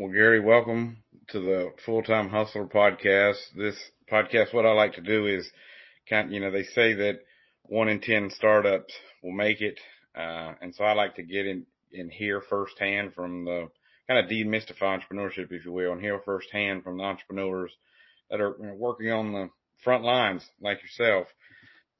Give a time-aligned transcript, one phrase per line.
[0.00, 3.36] Well, Gary, welcome to the Full Time Hustler podcast.
[3.54, 3.76] This
[4.10, 5.52] podcast, what I like to do is
[6.08, 7.18] kind you know, they say that
[7.64, 9.78] one in 10 startups will make it.
[10.16, 13.68] Uh, and so I like to get in, in here firsthand from the
[14.08, 17.70] kind of demystify entrepreneurship, if you will, and hear firsthand from the entrepreneurs
[18.30, 19.50] that are working on the
[19.84, 21.26] front lines like yourself.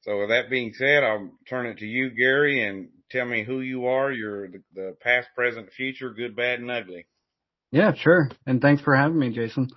[0.04, 3.60] So with that being said, I'll turn it to you, Gary, and tell me who
[3.60, 4.10] you are.
[4.10, 7.04] You're the, the past, present, future, good, bad, and ugly.
[7.72, 8.30] Yeah, sure.
[8.46, 9.70] And thanks for having me, Jason.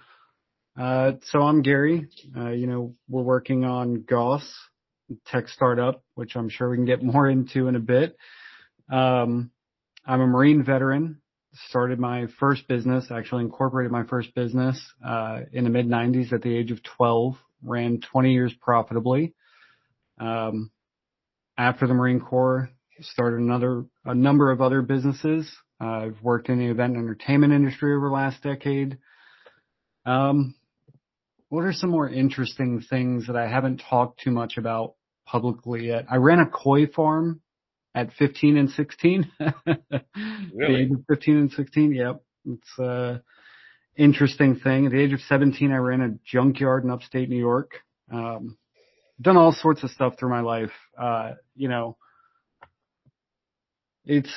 [0.79, 2.07] Uh, so I'm Gary.
[2.35, 4.51] Uh, you know, we're working on Gauss
[5.27, 8.17] tech startup, which I'm sure we can get more into in a bit.
[8.91, 9.51] Um,
[10.05, 11.21] I'm a Marine veteran.
[11.69, 16.41] Started my first business, actually incorporated my first business, uh, in the mid 90s at
[16.41, 17.35] the age of 12.
[17.63, 19.35] Ran 20 years profitably.
[20.19, 20.71] Um,
[21.55, 22.69] after the Marine Corps,
[23.01, 25.49] started another, a number of other businesses,
[25.83, 28.97] I've worked in the event and entertainment industry over the last decade.
[30.05, 30.55] Um,
[31.49, 36.05] what are some more interesting things that I haven't talked too much about publicly yet?
[36.09, 37.41] I ran a koi farm
[37.95, 39.31] at 15 and 16.
[40.53, 40.81] really?
[40.81, 41.93] age of 15 and 16.
[41.93, 42.23] Yep.
[42.45, 43.21] It's a
[43.95, 44.87] interesting thing.
[44.87, 47.71] At the age of 17, I ran a junkyard in upstate New York.
[48.11, 48.57] Um,
[49.21, 50.71] done all sorts of stuff through my life.
[50.99, 51.97] Uh, you know,
[54.05, 54.33] it's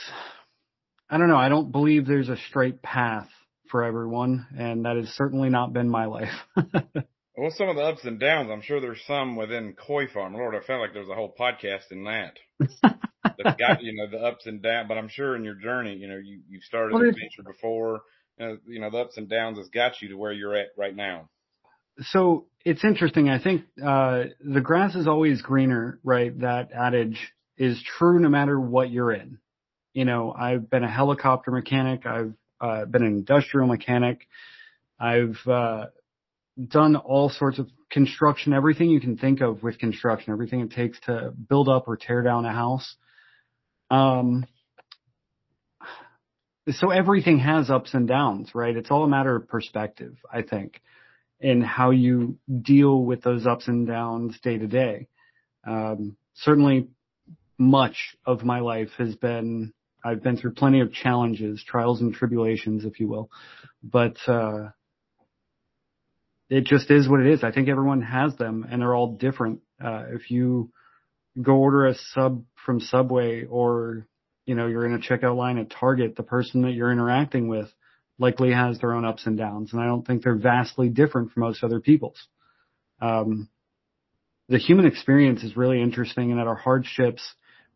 [1.08, 1.36] I don't know.
[1.36, 3.28] I don't believe there's a straight path
[3.70, 6.32] for everyone, and that has certainly not been my life.
[6.56, 10.34] well, some of the ups and downs, I'm sure there's some within Koi Farm.
[10.34, 12.38] Lord, I felt like there was a whole podcast in that.
[13.22, 16.08] that got you know the ups and downs, but I'm sure in your journey, you
[16.08, 18.02] know, you you started well, an adventure before.
[18.38, 20.68] You know, you know, the ups and downs has got you to where you're at
[20.76, 21.28] right now.
[22.00, 23.28] So it's interesting.
[23.28, 26.38] I think uh, the grass is always greener, right?
[26.40, 29.38] That adage is true no matter what you're in
[29.96, 32.04] you know, I've been a helicopter mechanic.
[32.04, 34.28] I've uh, been an industrial mechanic.
[35.00, 35.86] I've uh,
[36.68, 41.00] done all sorts of construction, everything you can think of with construction, everything it takes
[41.06, 42.94] to build up or tear down a house.
[43.90, 44.44] Um,
[46.68, 48.76] so everything has ups and downs, right?
[48.76, 50.82] It's all a matter of perspective, I think,
[51.40, 55.08] and how you deal with those ups and downs day to day.
[55.66, 56.88] Um, certainly
[57.56, 59.72] much of my life has been
[60.06, 63.30] I've been through plenty of challenges, trials and tribulations, if you will,
[63.82, 64.70] but, uh,
[66.48, 67.42] it just is what it is.
[67.42, 69.60] I think everyone has them and they're all different.
[69.82, 70.70] Uh, if you
[71.40, 74.06] go order a sub from Subway or,
[74.44, 77.68] you know, you're in a checkout line at Target, the person that you're interacting with
[78.18, 79.72] likely has their own ups and downs.
[79.72, 82.28] And I don't think they're vastly different from most other people's.
[83.00, 83.48] Um,
[84.48, 87.22] the human experience is really interesting and that our hardships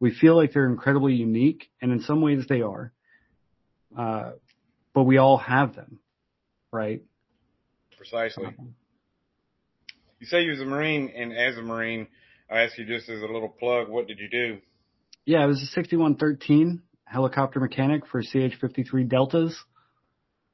[0.00, 2.93] we feel like they're incredibly unique, and in some ways they are.
[3.97, 4.33] Uh,
[4.94, 6.00] but we all have them,
[6.72, 7.03] right?
[7.97, 8.47] Precisely.
[8.47, 8.75] Um,
[10.19, 12.09] you say you was a Marine, and as a Marine,
[12.50, 14.59] I ask you just as a little plug, what did you do?
[15.25, 19.56] Yeah, I was a 6113 helicopter mechanic for CH-53 Deltas.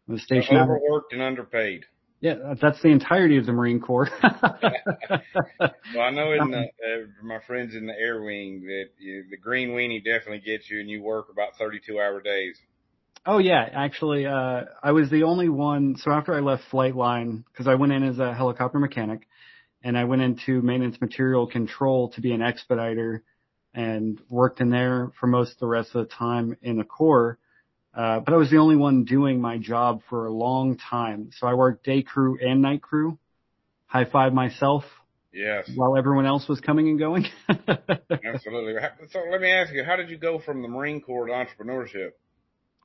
[0.08, 0.58] I was stationed.
[0.58, 1.84] overworked and underpaid.
[2.21, 4.09] Yeah, that's the entirety of the Marine Corps.
[4.22, 4.32] well,
[6.00, 9.71] I know in the, uh, my friends in the Air Wing that you, the green
[9.71, 12.59] weenie definitely gets you, and you work about 32 hour days.
[13.27, 15.97] Oh yeah, actually, uh, I was the only one.
[15.99, 19.27] So after I left Flightline, because I went in as a helicopter mechanic,
[19.83, 23.25] and I went into maintenance material control to be an expediter,
[23.75, 27.38] and worked in there for most of the rest of the time in the Corps.
[27.96, 31.30] Uh, but I was the only one doing my job for a long time.
[31.38, 33.18] So I worked day crew and night crew.
[33.86, 34.84] High five myself.
[35.32, 35.70] Yes.
[35.74, 37.26] While everyone else was coming and going.
[37.48, 38.74] Absolutely.
[39.10, 42.10] So let me ask you, how did you go from the Marine Corps to entrepreneurship?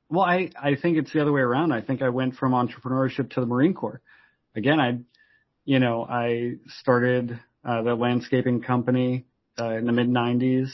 [0.10, 1.72] Well, I, I think it's the other way around.
[1.72, 4.02] I think I went from entrepreneurship to the Marine Corps.
[4.56, 5.00] Again, I,
[5.66, 9.26] you know, I started uh, the landscaping company
[9.60, 10.70] uh, in the mid 90s.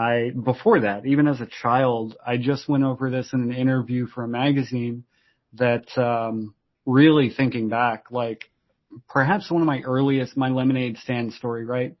[0.00, 4.06] I, before that, even as a child, I just went over this in an interview
[4.06, 5.04] for a magazine
[5.54, 6.54] that, um,
[6.86, 8.50] really thinking back, like
[9.08, 11.96] perhaps one of my earliest, my lemonade stand story, right?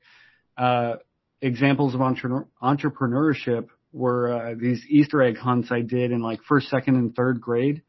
[0.56, 0.94] Uh,
[1.42, 6.68] examples of entre- entrepreneurship were, uh, these Easter egg hunts I did in like first,
[6.68, 7.82] second, and third grade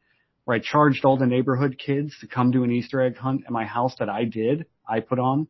[0.44, 3.52] where I charged all the neighborhood kids to come to an Easter egg hunt at
[3.52, 5.46] my house that I did, I put on,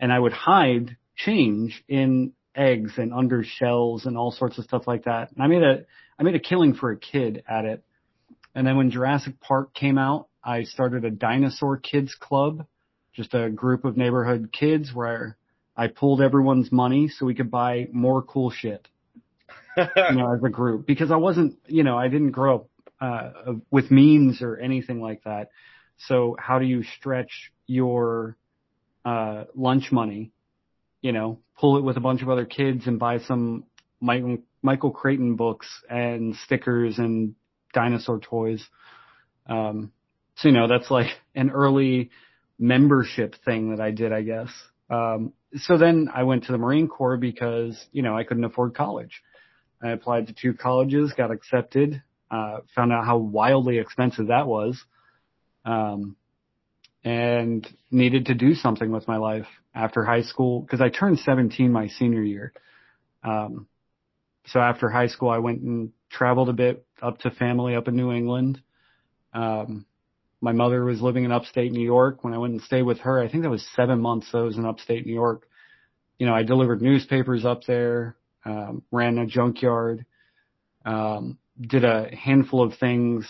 [0.00, 4.86] and I would hide change in eggs and under shells and all sorts of stuff
[4.86, 5.30] like that.
[5.32, 5.84] And I made a,
[6.18, 7.84] I made a killing for a kid at it.
[8.54, 12.66] And then when Jurassic Park came out, I started a dinosaur kids club,
[13.14, 15.36] just a group of neighborhood kids where
[15.76, 18.88] I pulled everyone's money so we could buy more cool shit.
[19.76, 22.68] you know, as a group because I wasn't, you know, I didn't grow up
[23.00, 25.50] uh, with means or anything like that.
[26.08, 28.36] So how do you stretch your
[29.04, 30.32] uh, lunch money?
[31.02, 33.64] You know, pull it with a bunch of other kids and buy some
[34.00, 37.34] Michael, Michael Crichton books and stickers and
[37.72, 38.64] dinosaur toys.
[39.46, 39.92] Um,
[40.36, 42.10] so you know, that's like an early
[42.58, 44.50] membership thing that I did, I guess.
[44.90, 48.74] Um, so then I went to the Marine Corps because, you know, I couldn't afford
[48.74, 49.22] college.
[49.82, 54.82] I applied to two colleges, got accepted, uh, found out how wildly expensive that was,
[55.64, 56.16] um,
[57.04, 61.72] and needed to do something with my life after high school because I turned 17
[61.72, 62.52] my senior year.
[63.24, 63.66] Um,
[64.46, 67.96] so after high school, I went and traveled a bit up to family up in
[67.96, 68.60] New England.
[69.32, 69.86] Um,
[70.40, 72.24] my mother was living in upstate New York.
[72.24, 74.28] When I went and stayed with her, I think that was seven months.
[74.30, 75.46] So I was in upstate New York.
[76.18, 80.04] You know, I delivered newspapers up there, um, ran a junkyard,
[80.84, 83.28] um, did a handful of things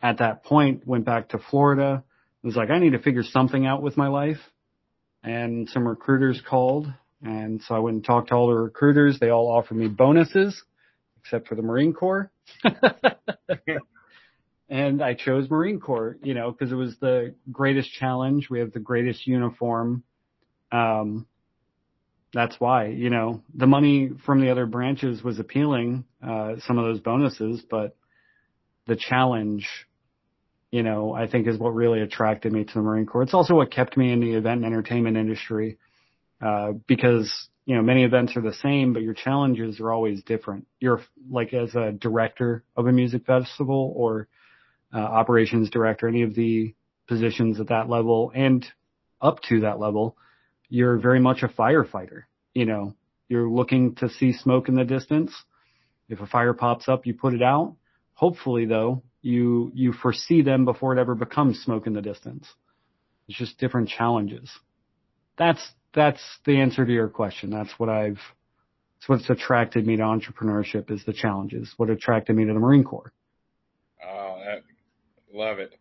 [0.00, 2.04] at that point, went back to Florida.
[2.42, 4.38] Was like, I need to figure something out with my life.
[5.22, 6.92] And some recruiters called.
[7.22, 9.18] And so I went and talked to all the recruiters.
[9.20, 10.60] They all offered me bonuses,
[11.20, 12.32] except for the Marine Corps.
[14.68, 18.50] and I chose Marine Corps, you know, because it was the greatest challenge.
[18.50, 20.02] We have the greatest uniform.
[20.72, 21.26] Um,
[22.32, 26.84] that's why, you know, the money from the other branches was appealing, uh, some of
[26.84, 27.94] those bonuses, but
[28.86, 29.68] the challenge,
[30.72, 33.22] you know, I think is what really attracted me to the Marine Corps.
[33.22, 35.78] It's also what kept me in the event and entertainment industry,
[36.40, 37.30] uh, because,
[37.66, 40.66] you know, many events are the same, but your challenges are always different.
[40.80, 44.28] You're like as a director of a music festival or
[44.94, 46.74] uh, operations director, any of the
[47.06, 48.66] positions at that level and
[49.20, 50.16] up to that level,
[50.70, 52.22] you're very much a firefighter.
[52.54, 52.94] You know,
[53.28, 55.32] you're looking to see smoke in the distance.
[56.08, 57.76] If a fire pops up, you put it out.
[58.14, 62.46] Hopefully though, you, you foresee them before it ever becomes smoke in the distance.
[63.28, 64.50] It's just different challenges.
[65.38, 67.50] That's, that's the answer to your question.
[67.50, 68.18] That's what I've,
[68.96, 71.72] that's what's attracted me to entrepreneurship is the challenges.
[71.76, 73.12] What attracted me to the Marine Corps.
[74.04, 74.38] Oh,
[75.32, 75.74] love it.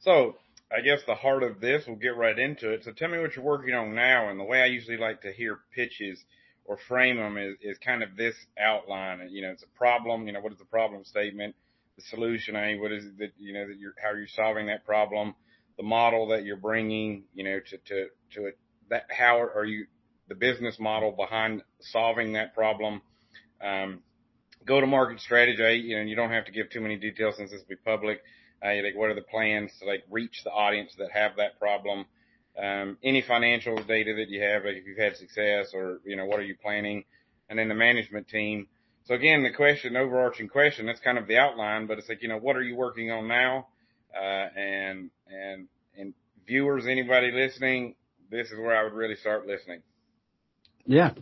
[0.00, 0.36] So
[0.70, 2.84] I guess the heart of this, we'll get right into it.
[2.84, 4.30] So tell me what you're working on now.
[4.30, 6.24] And the way I usually like to hear pitches
[6.64, 9.28] or frame them is, is kind of this outline.
[9.30, 10.26] You know, it's a problem.
[10.26, 11.54] You know, what is the problem statement?
[11.96, 14.66] The solution, I what is it that, you know, that you're, how are you solving
[14.66, 15.34] that problem?
[15.76, 18.58] The model that you're bringing, you know, to, to, to it,
[18.90, 19.86] that, how are you,
[20.28, 23.00] the business model behind solving that problem?
[23.62, 24.00] Um,
[24.66, 27.50] go to market strategy, you know, you don't have to give too many details since
[27.50, 28.20] this will be public
[28.64, 32.06] uh, like what are the plans to like reach the audience that have that problem?
[32.60, 36.24] Um, any financial data that you have, like if you've had success or, you know,
[36.24, 37.04] what are you planning?
[37.48, 38.68] And then the management team.
[39.06, 42.28] So again, the question, overarching question, that's kind of the outline, but it's like, you
[42.28, 43.68] know, what are you working on now?
[44.12, 46.12] Uh, and, and, and
[46.46, 47.94] viewers, anybody listening,
[48.30, 49.82] this is where I would really start listening.
[50.86, 51.12] Yeah.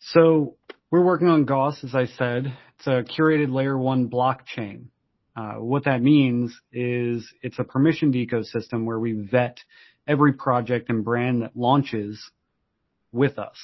[0.00, 0.56] So
[0.92, 2.56] we're working on Gauss, as I said.
[2.76, 4.86] It's a curated layer one blockchain.
[5.36, 9.58] Uh, what that means is it's a permissioned ecosystem where we vet
[10.06, 12.30] every project and brand that launches
[13.10, 13.56] with us.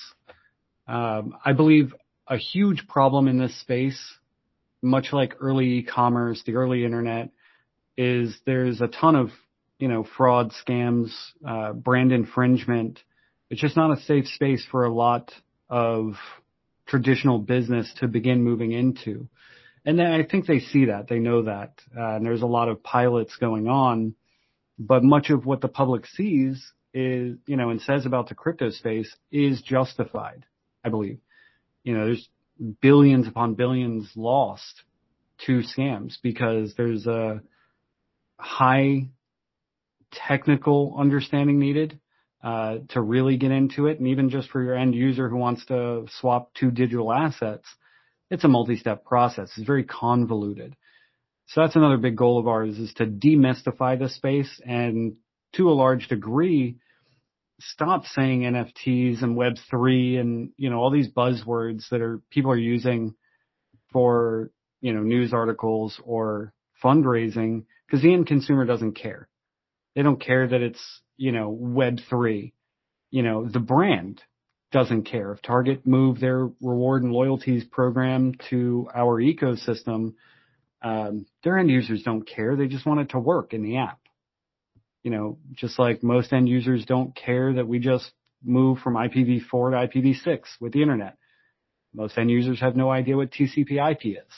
[0.87, 1.95] Um, I believe
[2.27, 4.01] a huge problem in this space,
[4.83, 7.31] much like early e-commerce, the early internet,
[7.97, 9.31] is there's a ton of,
[9.79, 11.13] you know, fraud, scams,
[11.47, 13.01] uh, brand infringement.
[13.51, 15.33] It's just not a safe space for a lot
[15.69, 16.15] of
[16.87, 19.29] traditional business to begin moving into.
[19.87, 22.83] And I think they see that, they know that, uh, and there's a lot of
[22.83, 24.15] pilots going on,
[24.79, 28.71] but much of what the public sees is, you know, and says about the crypto
[28.71, 30.47] space is justified,
[30.83, 31.19] I believe.
[31.85, 32.29] You know, there's
[32.81, 34.83] billions upon billions lost
[35.47, 37.41] to scams because there's a
[38.39, 39.09] high
[40.13, 41.99] technical understanding needed
[42.43, 45.65] uh, to really get into it, and even just for your end user who wants
[45.67, 47.67] to swap two digital assets,
[48.31, 49.51] it's a multi-step process.
[49.57, 50.77] It's very convoluted.
[51.47, 55.17] So that's another big goal of ours is to demystify the space and
[55.55, 56.77] to a large degree,
[57.73, 62.57] stop saying NFTs and Web3 and, you know, all these buzzwords that are, people are
[62.57, 63.15] using
[63.93, 66.53] for, you know, news articles or
[66.83, 69.29] fundraising because the end consumer doesn't care.
[69.95, 72.53] They don't care that it's, you know, Web3.
[73.11, 74.23] You know, the brand
[74.73, 75.33] doesn't care.
[75.33, 80.15] If Target moved their reward and loyalties program to our ecosystem,
[80.83, 82.57] um, their end users don't care.
[82.57, 84.01] They just want it to work in the app.
[85.05, 88.11] You know, just like most end users don't care that we just
[88.43, 91.17] move from IPv4 to IPv6 with the internet.
[91.95, 94.33] Most end users have no idea what TCP IP is.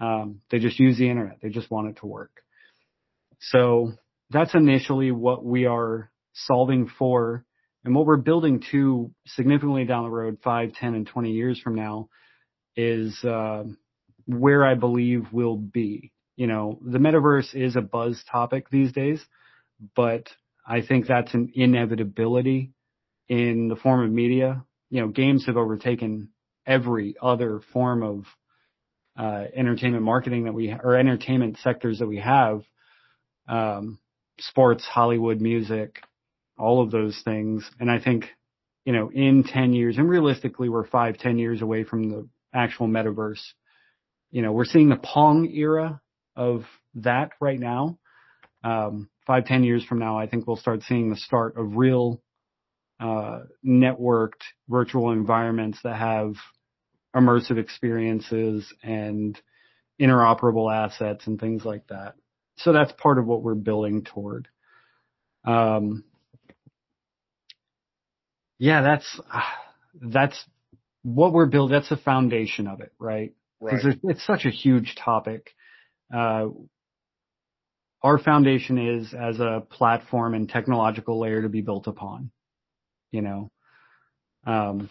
[0.00, 1.38] Um, they just use the internet.
[1.40, 2.42] They just want it to work.
[3.40, 3.92] So
[4.30, 7.44] that's initially what we are solving for
[7.84, 11.74] and what we're building to significantly down the road, five, ten, and 20 years from
[11.74, 12.08] now
[12.76, 13.64] is, uh,
[14.26, 16.12] where I believe we'll be.
[16.36, 19.24] You know, the metaverse is a buzz topic these days,
[19.94, 20.28] but
[20.66, 22.72] I think that's an inevitability
[23.28, 24.64] in the form of media.
[24.90, 26.30] You know, games have overtaken
[26.66, 28.24] every other form of
[29.16, 32.62] uh, entertainment marketing that we or entertainment sectors that we have.
[33.48, 33.98] Um,
[34.38, 36.00] sports, Hollywood, music,
[36.58, 37.68] all of those things.
[37.78, 38.26] And I think,
[38.84, 42.88] you know, in 10 years, and realistically, we're five, 10 years away from the actual
[42.88, 43.42] metaverse.
[44.30, 46.00] You know, we're seeing the Pong era
[46.36, 46.64] of
[46.96, 47.98] that right now.
[48.64, 52.22] Um, five, 10 years from now, I think we'll start seeing the start of real,
[52.98, 56.34] uh, networked virtual environments that have
[57.14, 59.40] immersive experiences and
[60.00, 62.14] interoperable assets and things like that.
[62.56, 64.48] So that's part of what we're building toward.
[65.44, 66.04] Um,
[68.58, 69.20] yeah, that's
[70.00, 70.44] that's
[71.02, 71.74] what we're building.
[71.74, 73.34] That's the foundation of it, right?
[73.60, 73.98] Because Right.
[74.04, 75.50] it's such a huge topic.
[76.14, 76.46] Uh,
[78.04, 82.30] our foundation is as a platform and technological layer to be built upon.
[83.10, 83.50] You know,
[84.46, 84.90] um,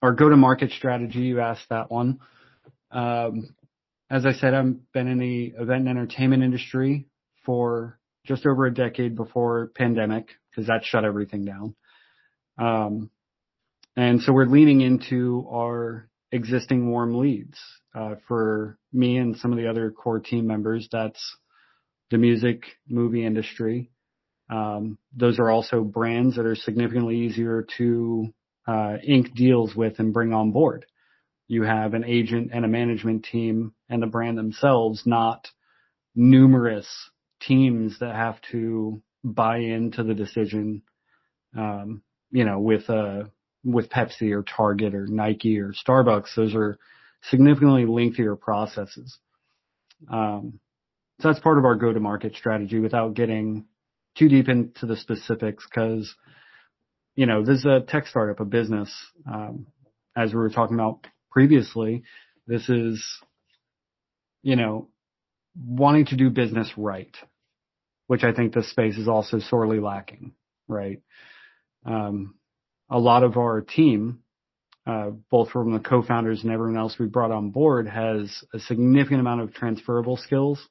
[0.00, 1.20] our go-to-market strategy.
[1.20, 2.20] You asked that one.
[2.92, 3.54] Um,
[4.08, 7.08] as I said, I've been in the event and entertainment industry
[7.44, 11.74] for just over a decade before pandemic because that shut everything down.
[12.58, 13.10] Um,
[13.96, 17.58] and so we're leaning into our existing warm leads.
[17.92, 21.36] Uh, for me and some of the other core team members, that's
[22.14, 23.90] the music movie industry.
[24.48, 28.32] Um, those are also brands that are significantly easier to
[28.68, 30.86] uh, ink deals with and bring on board.
[31.48, 35.48] You have an agent and a management team and the brand themselves, not
[36.14, 36.86] numerous
[37.40, 40.82] teams that have to buy into the decision.
[41.58, 43.24] Um, you know, with uh,
[43.64, 46.78] with Pepsi or Target or Nike or Starbucks, those are
[47.24, 49.18] significantly lengthier processes.
[50.08, 50.60] Um,
[51.20, 53.66] so that's part of our go-to-market strategy without getting
[54.16, 56.14] too deep into the specifics because,
[57.14, 58.92] you know, this is a tech startup, a business.
[59.30, 59.66] Um,
[60.16, 62.02] as we were talking about previously,
[62.46, 63.04] this is,
[64.42, 64.88] you know,
[65.56, 67.14] wanting to do business right,
[68.06, 70.32] which I think this space is also sorely lacking,
[70.68, 71.00] right?
[71.84, 72.34] Um,
[72.90, 74.20] a lot of our team,
[74.86, 79.20] uh, both from the co-founders and everyone else we brought on board has a significant
[79.20, 80.68] amount of transferable skills,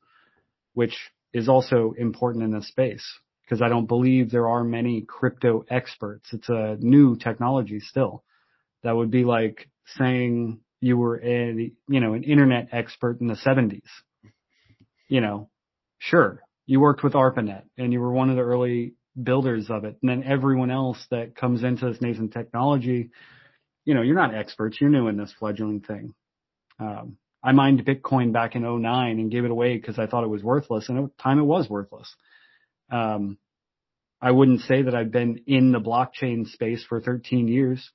[0.73, 0.95] which
[1.33, 3.05] is also important in this space
[3.43, 6.29] because I don't believe there are many crypto experts.
[6.31, 8.23] It's a new technology still.
[8.83, 13.35] That would be like saying you were a, you know, an internet expert in the
[13.35, 13.89] seventies.
[15.07, 15.49] You know,
[15.99, 19.97] sure, you worked with ARPANET and you were one of the early builders of it.
[20.01, 23.11] And then everyone else that comes into this nascent technology,
[23.85, 24.77] you know, you're not experts.
[24.79, 26.13] You're new in this fledgling thing.
[26.79, 30.29] Um, I mined Bitcoin back in 09 and gave it away because I thought it
[30.29, 32.15] was worthless and at the time it was worthless.
[32.89, 33.37] Um,
[34.21, 37.91] I wouldn't say that I've been in the blockchain space for 13 years.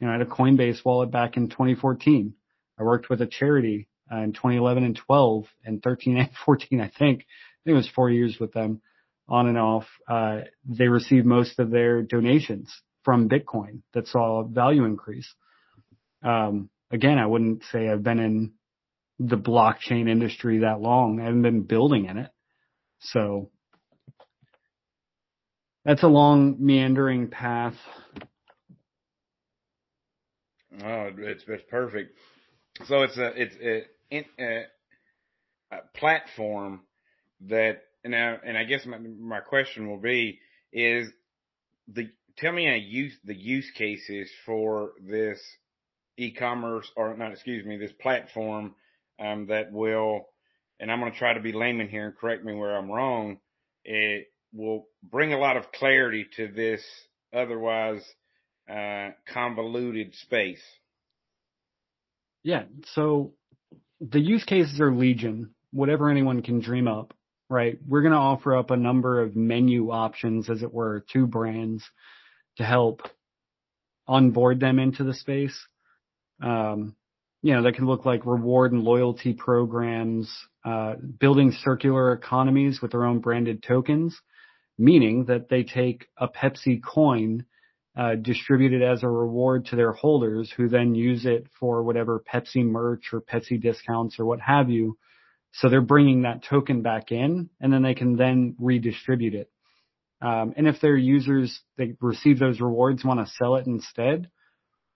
[0.00, 2.32] You know, I had a Coinbase wallet back in 2014.
[2.78, 6.84] I worked with a charity uh, in 2011 and 12 and 13 and 14, I
[6.84, 6.94] think.
[6.98, 7.26] I think
[7.66, 8.80] it was four years with them
[9.28, 9.84] on and off.
[10.08, 12.72] Uh, they received most of their donations
[13.04, 15.32] from Bitcoin that saw a value increase.
[16.22, 18.52] Um, again, I wouldn't say I've been in
[19.28, 21.20] the blockchain industry that long.
[21.20, 22.30] I haven't been building in it.
[23.00, 23.50] So
[25.84, 27.74] that's a long meandering path.
[30.82, 32.16] Oh, it's it's perfect.
[32.86, 33.56] So it's a it's
[34.10, 34.64] a, a,
[35.70, 36.80] a platform
[37.48, 40.40] that now, and I guess my my question will be
[40.72, 41.08] is
[41.88, 45.38] the tell me a use the use cases for this
[46.16, 48.74] e-commerce or not excuse me this platform
[49.18, 50.26] um, that will
[50.82, 53.38] and I'm going to try to be layman here and correct me where I'm wrong.
[53.84, 56.82] It will bring a lot of clarity to this
[57.32, 58.02] otherwise
[58.68, 60.62] uh, convoluted space.
[62.42, 62.64] Yeah.
[62.94, 63.34] So
[64.00, 67.14] the use cases are legion, whatever anyone can dream up,
[67.48, 67.78] right?
[67.86, 71.84] We're going to offer up a number of menu options, as it were, to brands
[72.56, 73.02] to help
[74.08, 75.58] onboard them into the space.
[76.42, 76.96] Um,
[77.42, 80.32] you know, that can look like reward and loyalty programs,
[80.64, 84.18] uh, building circular economies with their own branded tokens,
[84.78, 87.44] meaning that they take a Pepsi coin
[87.96, 92.64] uh, distributed as a reward to their holders who then use it for whatever Pepsi
[92.64, 94.96] merch or Pepsi discounts or what have you.
[95.54, 99.50] So they're bringing that token back in and then they can then redistribute it.
[100.22, 104.30] Um, and if their users, they receive those rewards, want to sell it instead,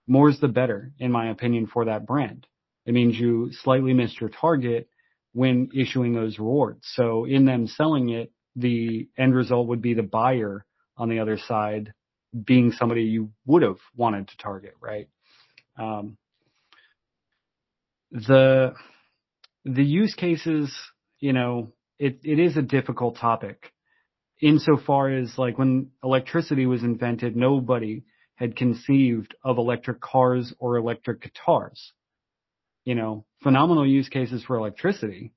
[0.06, 2.46] more's the better, in my opinion, for that brand.
[2.84, 4.88] It means you slightly missed your target
[5.32, 6.86] when issuing those rewards.
[6.94, 10.64] So in them selling it, the end result would be the buyer
[10.96, 11.92] on the other side
[12.44, 15.08] being somebody you would have wanted to target, right?
[15.78, 16.16] Um,
[18.10, 18.74] the
[19.64, 20.72] the use cases,
[21.18, 23.72] you know, it, it is a difficult topic
[24.40, 28.02] insofar as like when electricity was invented, nobody
[28.36, 31.92] had conceived of electric cars or electric guitars.
[32.84, 35.32] You know, phenomenal use cases for electricity,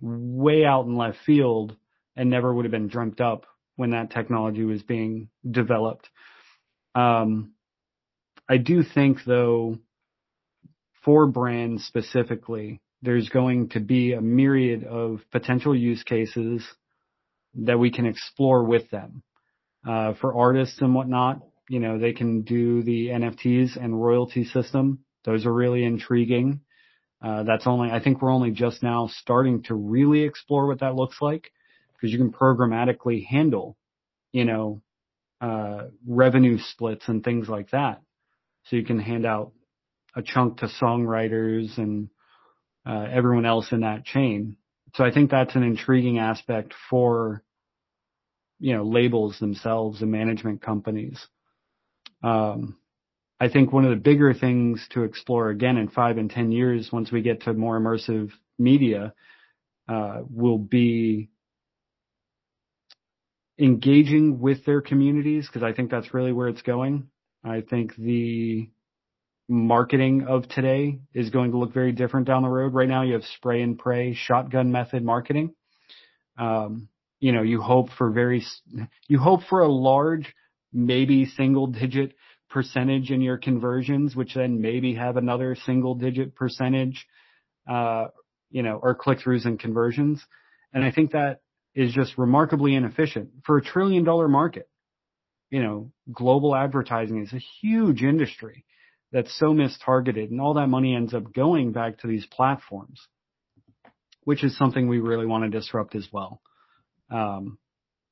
[0.00, 1.76] way out in left field
[2.16, 3.46] and never would have been dreamt up
[3.76, 6.08] when that technology was being developed.
[6.94, 7.52] Um,
[8.48, 9.78] I do think though,
[11.04, 16.64] for brands specifically, there's going to be a myriad of potential use cases
[17.54, 19.22] that we can explore with them.
[19.86, 25.00] Uh, for artists and whatnot, you know, they can do the NFTs and royalty system.
[25.24, 26.60] Those are really intriguing.
[27.22, 30.94] Uh, that's only, I think we're only just now starting to really explore what that
[30.94, 31.50] looks like
[31.92, 33.78] because you can programmatically handle,
[34.32, 34.82] you know,
[35.40, 38.02] uh, revenue splits and things like that.
[38.64, 39.52] So you can hand out
[40.14, 42.08] a chunk to songwriters and
[42.86, 44.56] uh, everyone else in that chain.
[44.94, 47.42] So I think that's an intriguing aspect for,
[48.58, 51.26] you know, labels themselves and management companies.
[52.24, 52.78] Um,
[53.38, 56.90] I think one of the bigger things to explore again in five and 10 years,
[56.90, 59.12] once we get to more immersive media,
[59.88, 61.28] uh, will be
[63.58, 67.08] engaging with their communities because I think that's really where it's going.
[67.44, 68.70] I think the
[69.46, 72.72] marketing of today is going to look very different down the road.
[72.72, 75.54] Right now you have spray and pray shotgun method marketing.
[76.38, 76.88] Um,
[77.20, 78.44] you know, you hope for very,
[79.06, 80.34] you hope for a large,
[80.74, 82.14] maybe single digit
[82.50, 87.06] percentage in your conversions, which then maybe have another single digit percentage,
[87.68, 88.06] uh,
[88.50, 90.24] you know, or click throughs and conversions.
[90.72, 91.40] And I think that
[91.74, 94.68] is just remarkably inefficient for a trillion dollar market.
[95.50, 98.64] You know, global advertising is a huge industry
[99.12, 103.00] that's so mistargeted and all that money ends up going back to these platforms,
[104.24, 106.40] which is something we really want to disrupt as well.
[107.10, 107.58] Um,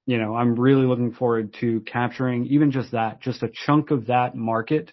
[0.06, 4.06] you know, I'm really looking forward to capturing even just that, just a chunk of
[4.06, 4.92] that market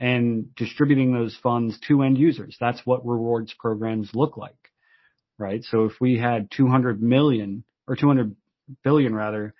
[0.00, 2.56] and distributing those funds to end users.
[2.58, 4.56] That's what rewards programs look like,
[5.38, 5.62] right?
[5.64, 8.34] So if we had 200 million or 200
[8.82, 9.54] billion rather,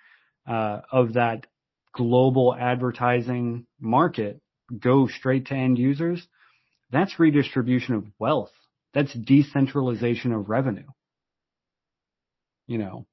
[0.47, 1.45] uh, of that
[1.93, 4.41] global advertising market
[4.79, 6.25] go straight to end users,
[6.91, 8.51] that's redistribution of wealth.
[8.93, 10.87] That's decentralization of revenue.
[12.65, 13.05] You know.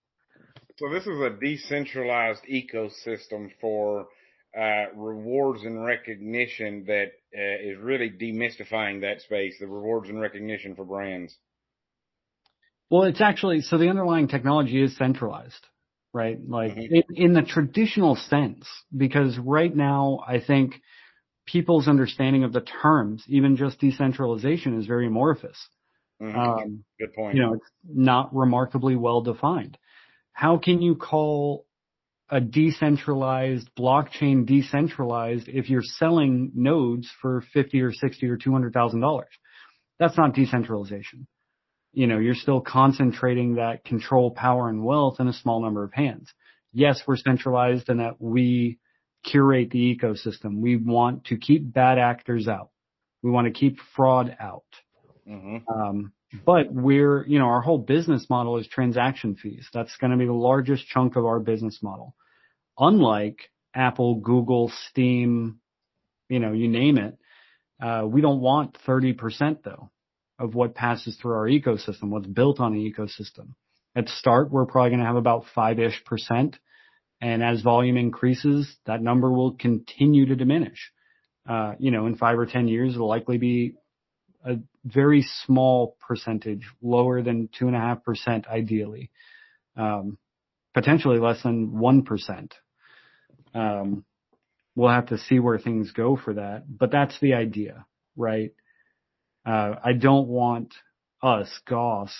[0.78, 4.08] So this is a decentralized ecosystem for
[4.58, 10.76] uh, rewards and recognition that uh, is really demystifying that space, the rewards and recognition
[10.76, 11.34] for brands.
[12.90, 15.66] Well, it's actually, so the underlying technology is centralized,
[16.12, 16.38] right?
[16.46, 16.94] Like mm-hmm.
[16.94, 20.74] in, in the traditional sense, because right now I think
[21.46, 25.56] people's understanding of the terms, even just decentralization is very amorphous.
[26.22, 26.38] Mm-hmm.
[26.38, 27.34] Um, Good point.
[27.34, 29.78] You know, it's not remarkably well defined.
[30.36, 31.64] How can you call
[32.28, 39.22] a decentralized blockchain decentralized if you're selling nodes for 50 or 60 or $200,000?
[39.98, 41.26] That's not decentralization
[41.96, 45.94] you know, you're still concentrating that control, power, and wealth in a small number of
[45.94, 46.30] hands.
[46.74, 48.78] Yes, we're centralized in that we
[49.24, 50.60] curate the ecosystem.
[50.60, 52.68] We want to keep bad actors out.
[53.22, 54.66] We want to keep fraud out.
[55.26, 55.72] Mm-hmm.
[55.72, 56.12] Um,
[56.44, 59.68] but we're, you know, our whole business model is transaction fees.
[59.72, 62.14] That's going to be the largest chunk of our business model.
[62.78, 65.60] Unlike Apple, Google, Steam,
[66.28, 67.18] you know, you name it,
[67.80, 69.90] uh, we don't want 30% though
[70.38, 73.54] of what passes through our ecosystem, what's built on the ecosystem.
[73.94, 76.58] At start, we're probably going to have about five-ish percent.
[77.20, 80.92] And as volume increases, that number will continue to diminish.
[81.48, 83.74] Uh, you know, in five or 10 years, it'll likely be
[84.44, 89.10] a very small percentage, lower than two and a half percent ideally.
[89.76, 90.18] Um,
[90.76, 92.50] potentially less than 1%.
[93.54, 94.04] Um,
[94.74, 98.52] we'll have to see where things go for that, but that's the idea, right?
[99.46, 100.74] Uh, I don't want
[101.22, 102.14] us, Gauss,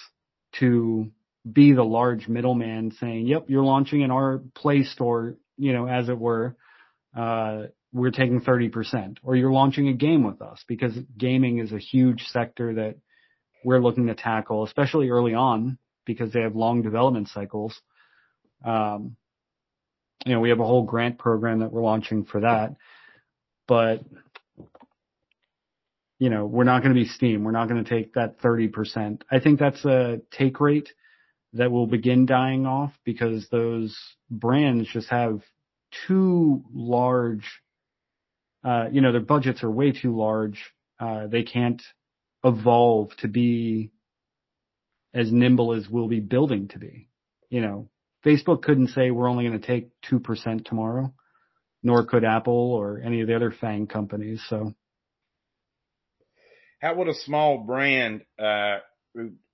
[0.59, 1.11] to
[1.51, 6.09] be the large middleman saying, yep, you're launching in our play store, you know, as
[6.09, 6.57] it were.
[7.15, 7.65] Uh,
[7.97, 9.19] we're taking 30%.
[9.23, 12.97] Or you're launching a game with us because gaming is a huge sector that
[13.65, 17.81] we're looking to tackle, especially early on because they have long development cycles.
[18.65, 19.17] Um,
[20.25, 22.77] you know, we have a whole grant program that we're launching for that.
[23.67, 24.03] But
[26.19, 27.45] you know, we're not going to be Steam.
[27.45, 29.21] We're not going to take that 30%.
[29.31, 30.89] I think that's a take rate
[31.53, 33.97] that will begin dying off because those
[34.31, 35.41] brands just have
[36.07, 37.45] too large,
[38.67, 40.61] uh, you know, their budgets are way too large.
[40.99, 41.81] Uh, they can't
[42.45, 43.93] evolve to be
[45.15, 47.09] as nimble as we'll be building to be.
[47.49, 47.89] You know,
[48.25, 51.15] Facebook couldn't say we're only going to take 2% tomorrow,
[51.85, 54.43] nor could Apple or any of the other FANG companies.
[54.49, 54.75] So.
[56.81, 58.79] How would a small brand, uh,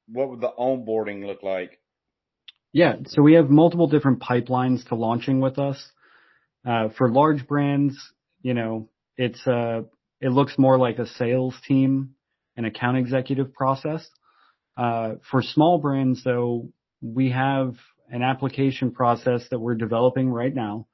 [0.08, 1.78] what would the onboarding look like?
[2.72, 2.96] Yeah.
[3.08, 5.92] So we have multiple different pipelines to launching with us.
[6.64, 7.98] Uh, for large brands,
[8.40, 8.88] you know,
[9.24, 9.82] it's, uh,
[10.20, 12.14] it looks more like a sales team
[12.56, 14.02] and account executive process.
[14.76, 16.68] Uh, for small brands though,
[17.00, 17.74] we have
[18.08, 20.86] an application process that we're developing right now,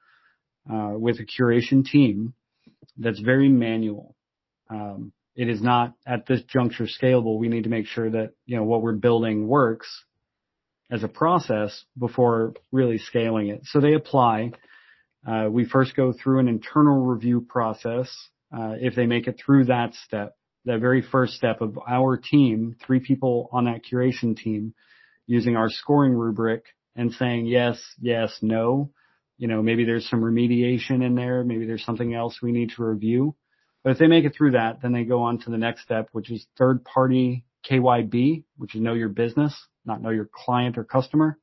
[0.72, 2.34] uh, with a curation team
[2.96, 4.14] that's very manual.
[4.70, 7.38] Um, it is not at this juncture scalable.
[7.38, 9.88] We need to make sure that, you know, what we're building works
[10.90, 13.60] as a process before really scaling it.
[13.64, 14.52] So they apply.
[15.26, 18.08] Uh, we first go through an internal review process.
[18.52, 22.76] Uh, if they make it through that step, that very first step of our team,
[22.86, 24.74] three people on that curation team,
[25.26, 26.64] using our scoring rubric
[26.96, 28.90] and saying yes, yes, no.
[29.36, 31.44] You know, maybe there's some remediation in there.
[31.44, 33.36] Maybe there's something else we need to review.
[33.84, 36.08] But if they make it through that, then they go on to the next step,
[36.12, 39.54] which is third party KYB, which is know your business,
[39.84, 41.38] not know your client or customer.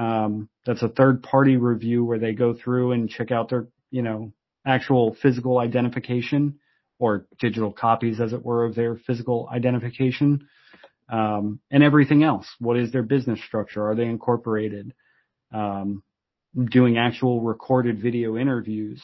[0.00, 4.00] Um, that's a third party review where they go through and check out their, you
[4.00, 4.32] know,
[4.64, 6.58] actual physical identification
[6.98, 10.48] or digital copies, as it were, of their physical identification.
[11.10, 12.46] Um, and everything else.
[12.60, 13.86] What is their business structure?
[13.86, 14.94] Are they incorporated?
[15.52, 16.02] Um,
[16.70, 19.02] doing actual recorded video interviews.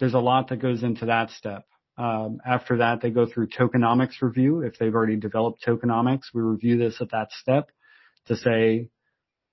[0.00, 1.66] There's a lot that goes into that step.
[1.98, 4.62] Um, after that, they go through tokenomics review.
[4.62, 7.70] If they've already developed tokenomics, we review this at that step
[8.26, 8.88] to say,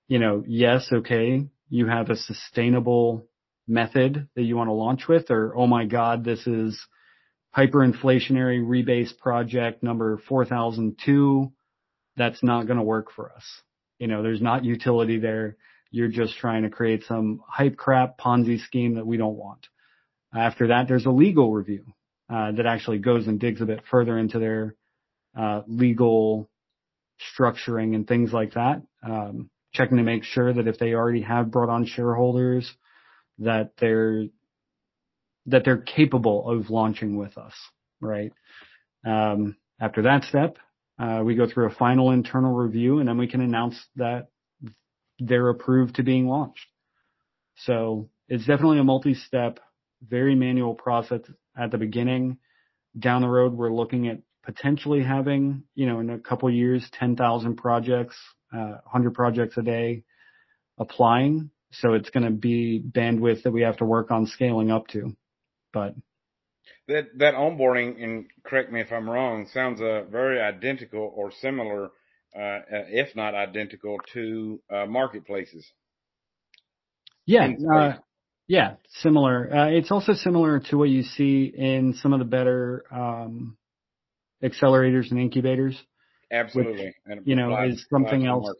[0.08, 3.26] you know, yes, okay, you have a sustainable
[3.66, 6.78] method that you want to launch with, or oh my God, this is
[7.56, 11.52] hyperinflationary rebase project number 4002.
[12.16, 13.44] That's not going to work for us.
[13.98, 15.56] You know, there's not utility there.
[15.90, 19.66] You're just trying to create some hype crap Ponzi scheme that we don't want.
[20.34, 21.94] After that, there's a legal review
[22.28, 24.74] uh, that actually goes and digs a bit further into their
[25.38, 26.50] uh, legal
[27.38, 28.82] structuring and things like that.
[29.02, 32.72] Um, checking to make sure that if they already have brought on shareholders,
[33.38, 34.24] that they're
[35.46, 37.52] that they're capable of launching with us,
[38.00, 38.32] right?
[39.04, 40.56] Um, after that step,
[40.98, 44.28] uh, we go through a final internal review, and then we can announce that
[45.18, 46.66] they're approved to being launched.
[47.56, 49.60] So it's definitely a multi-step,
[50.02, 51.20] very manual process
[51.56, 52.38] at the beginning.
[52.98, 57.56] Down the road, we're looking at potentially having, you know, in a couple years, 10,000
[57.56, 58.16] projects,
[58.54, 60.04] uh, 100 projects a day
[60.78, 61.50] applying.
[61.72, 65.16] So it's going to be bandwidth that we have to work on scaling up to.
[65.72, 65.94] But
[66.88, 71.86] that that onboarding, and correct me if I'm wrong, sounds uh, very identical or similar,
[71.86, 75.66] uh, if not identical, to uh, marketplaces.
[77.26, 77.94] Yeah, uh,
[78.46, 79.52] yeah, similar.
[79.52, 83.56] Uh, it's also similar to what you see in some of the better um,
[84.42, 85.80] accelerators and incubators.
[86.34, 88.50] Absolutely, which, you know, is something else.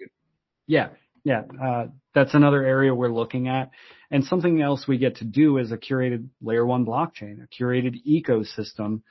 [0.66, 0.90] Yeah,
[1.24, 3.70] yeah, uh, that's another area we're looking at.
[4.10, 7.96] And something else we get to do is a curated layer one blockchain, a curated
[8.06, 9.02] ecosystem,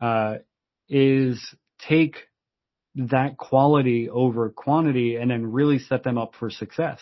[0.00, 0.38] uh,
[0.88, 1.42] is
[1.88, 2.16] take
[2.94, 7.00] that quality over quantity and then really set them up for success.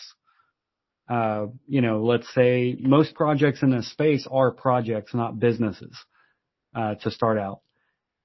[1.09, 5.93] Uh, you know, let's say most projects in this space are projects, not businesses,
[6.73, 7.59] uh, to start out.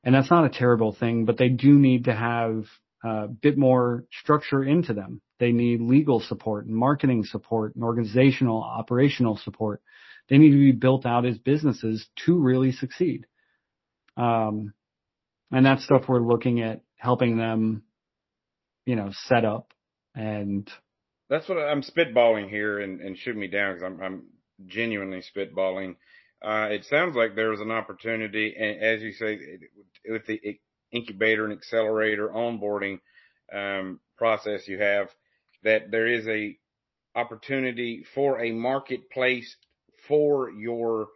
[0.05, 2.65] And that's not a terrible thing, but they do need to have
[3.05, 5.21] a bit more structure into them.
[5.39, 9.83] They need legal support and marketing support and organizational, operational support.
[10.29, 13.27] They need to be built out as businesses to really succeed.
[14.17, 14.73] Um,
[15.53, 17.83] and that's stuff we're looking at helping them,
[18.87, 19.73] you know, set up
[20.15, 20.69] and.
[21.29, 24.23] That's what I'm spitballing here and, and shoot me down because I'm, I'm
[24.67, 25.97] genuinely spitballing.
[26.43, 29.39] Uh, it sounds like there was an opportunity, and as you say,
[30.09, 30.59] with the
[30.93, 33.01] incubator and accelerator onboarding
[33.53, 35.09] um, process you have,
[35.65, 36.57] that there is a
[37.15, 39.57] opportunity for a marketplace
[40.07, 41.09] for your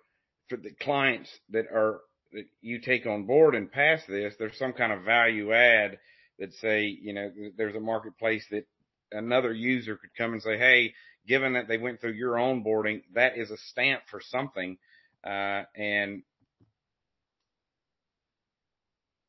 [0.49, 2.01] for the clients that are
[2.33, 5.99] that you take on board and pass this, there's some kind of value add
[6.39, 8.67] that say, you know, there's a marketplace that
[9.13, 10.95] another user could come and say, Hey,
[11.27, 14.79] given that they went through your onboarding, that is a stamp for something.
[15.25, 16.23] Uh, and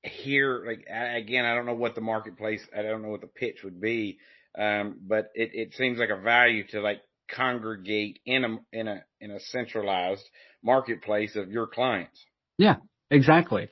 [0.03, 3.57] here, like, again, I don't know what the marketplace, I don't know what the pitch
[3.63, 4.17] would be.
[4.57, 9.03] Um, but it, it seems like a value to like congregate in a, in a,
[9.21, 10.27] in a centralized
[10.63, 12.19] marketplace of your clients.
[12.57, 12.77] Yeah,
[13.09, 13.69] exactly.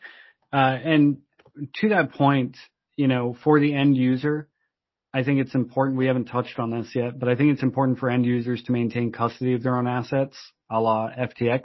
[0.53, 1.17] Uh, and
[1.75, 2.57] to that point,
[2.95, 4.47] you know, for the end user,
[5.13, 5.97] I think it's important.
[5.97, 8.71] We haven't touched on this yet, but I think it's important for end users to
[8.71, 10.37] maintain custody of their own assets,
[10.69, 11.63] a la FTX.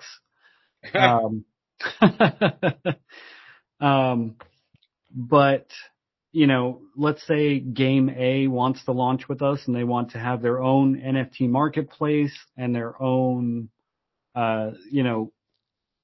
[0.92, 1.44] Um,
[3.80, 4.36] um,
[5.14, 5.66] but
[6.34, 10.18] you know, let's say game A wants to launch with us and they want to
[10.18, 13.68] have their own NFT marketplace and their own,
[14.34, 15.32] uh, you know,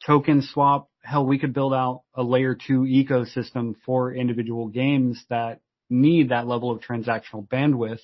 [0.07, 0.89] token swap.
[1.03, 6.47] Hell, we could build out a layer two ecosystem for individual games that need that
[6.47, 8.01] level of transactional bandwidth.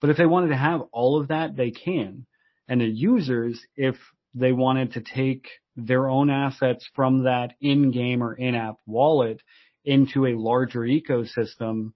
[0.00, 2.26] But if they wanted to have all of that, they can.
[2.68, 3.96] And the users, if
[4.34, 9.40] they wanted to take their own assets from that in-game or in-app wallet
[9.84, 11.92] into a larger ecosystem,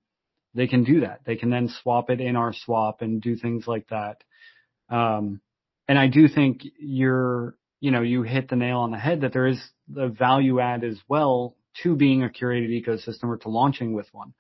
[0.55, 1.21] they can do that.
[1.27, 4.23] They can then swap it in our swap and do things like that.
[4.89, 5.41] Um,
[5.89, 9.33] and I do think you're, you know, you hit the nail on the head that
[9.33, 13.93] there is the value add as well to being a curated ecosystem or to launching
[13.93, 14.33] with one.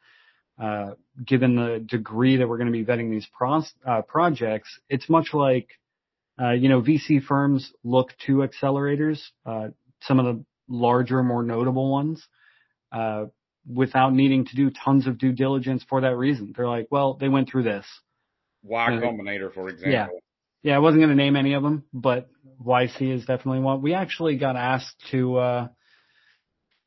[0.58, 0.92] Uh,
[1.26, 5.34] given the degree that we're going to be vetting these pros, uh, projects, it's much
[5.34, 5.68] like,
[6.38, 9.68] you know, VC firms look to accelerators, uh,
[10.02, 12.26] some of the larger, more notable ones.
[12.92, 13.26] Uh,
[13.66, 16.52] without needing to do tons of due diligence for that reason.
[16.54, 17.86] They're like, well, they went through this.
[18.62, 19.92] Y Combinator, for example.
[19.92, 20.06] Yeah.
[20.62, 22.30] Yeah, I wasn't going to name any of them, but
[22.64, 23.82] YC is definitely one.
[23.82, 25.68] We actually got asked to uh,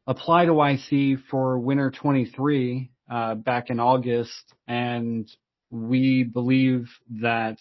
[0.08, 5.30] apply to YC for Winter 23 uh, back in August, and
[5.70, 6.90] we believe
[7.22, 7.58] that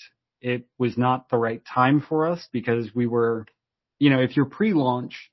[0.47, 3.47] it was not the right time for us because we were,
[3.99, 5.33] you know, if you're pre-launch,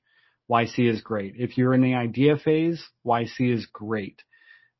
[0.50, 1.34] YC is great.
[1.38, 4.20] If you're in the idea phase, YC is great.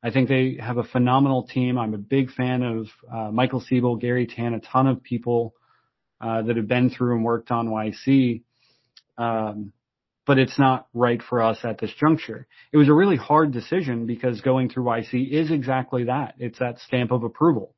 [0.03, 1.77] I think they have a phenomenal team.
[1.77, 5.53] I'm a big fan of uh, Michael Siebel, Garry Tan, a ton of people
[6.19, 8.43] uh, that have been through and worked on YC.
[9.17, 9.71] Um,
[10.27, 12.45] but it's not right for us at this juncture.
[12.73, 16.35] It was a really hard decision because going through YC is exactly that.
[16.39, 17.74] It's that stamp of approval.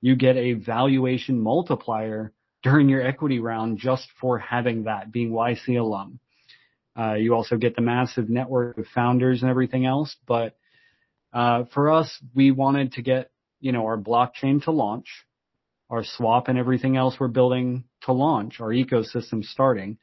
[0.00, 2.32] You get a valuation multiplier
[2.62, 6.20] during your equity round just for having that, being YC alum.
[6.98, 10.16] Uh, you also get the massive network of founders and everything else.
[10.26, 10.56] But
[11.32, 15.06] uh, for us, we wanted to get you know our blockchain to launch,
[15.88, 19.98] our swap and everything else we're building to launch, our ecosystem starting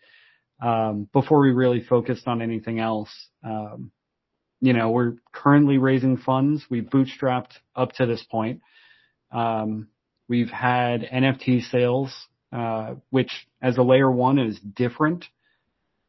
[0.61, 3.09] um, before we really focused on anything else.
[3.43, 3.91] Um,
[4.59, 6.65] you know, we're currently raising funds.
[6.69, 8.61] We've bootstrapped up to this point.
[9.31, 9.87] Um,
[10.27, 12.13] we've had NFT sales,
[12.51, 15.25] uh, which as a layer one is different.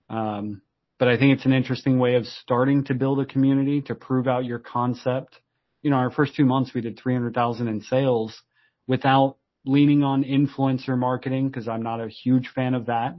[0.08, 0.62] Um,
[0.98, 4.26] but I think it's an interesting way of starting to build a community to prove
[4.26, 5.38] out your concept.
[5.82, 8.42] You know, our first two months we did 300,000 in sales
[8.86, 13.14] without leaning on influencer marketing because I'm not a huge fan of that.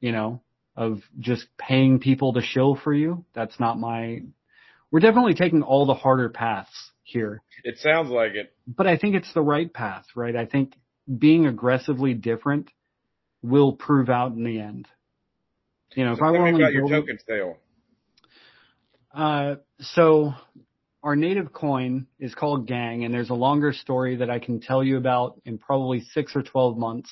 [0.00, 0.42] You know,
[0.76, 3.24] of just paying people to show for you.
[3.34, 4.22] That's not my,
[4.90, 7.42] we're definitely taking all the harder paths here.
[7.64, 8.52] It sounds like it.
[8.66, 10.34] But I think it's the right path, right?
[10.34, 10.74] I think
[11.18, 12.70] being aggressively different
[13.42, 14.88] will prove out in the end.
[15.94, 17.58] You know, so if I were only about your token sale.
[19.14, 20.32] Uh, so
[21.02, 24.82] our native coin is called Gang, and there's a longer story that I can tell
[24.82, 27.10] you about in probably six or 12 months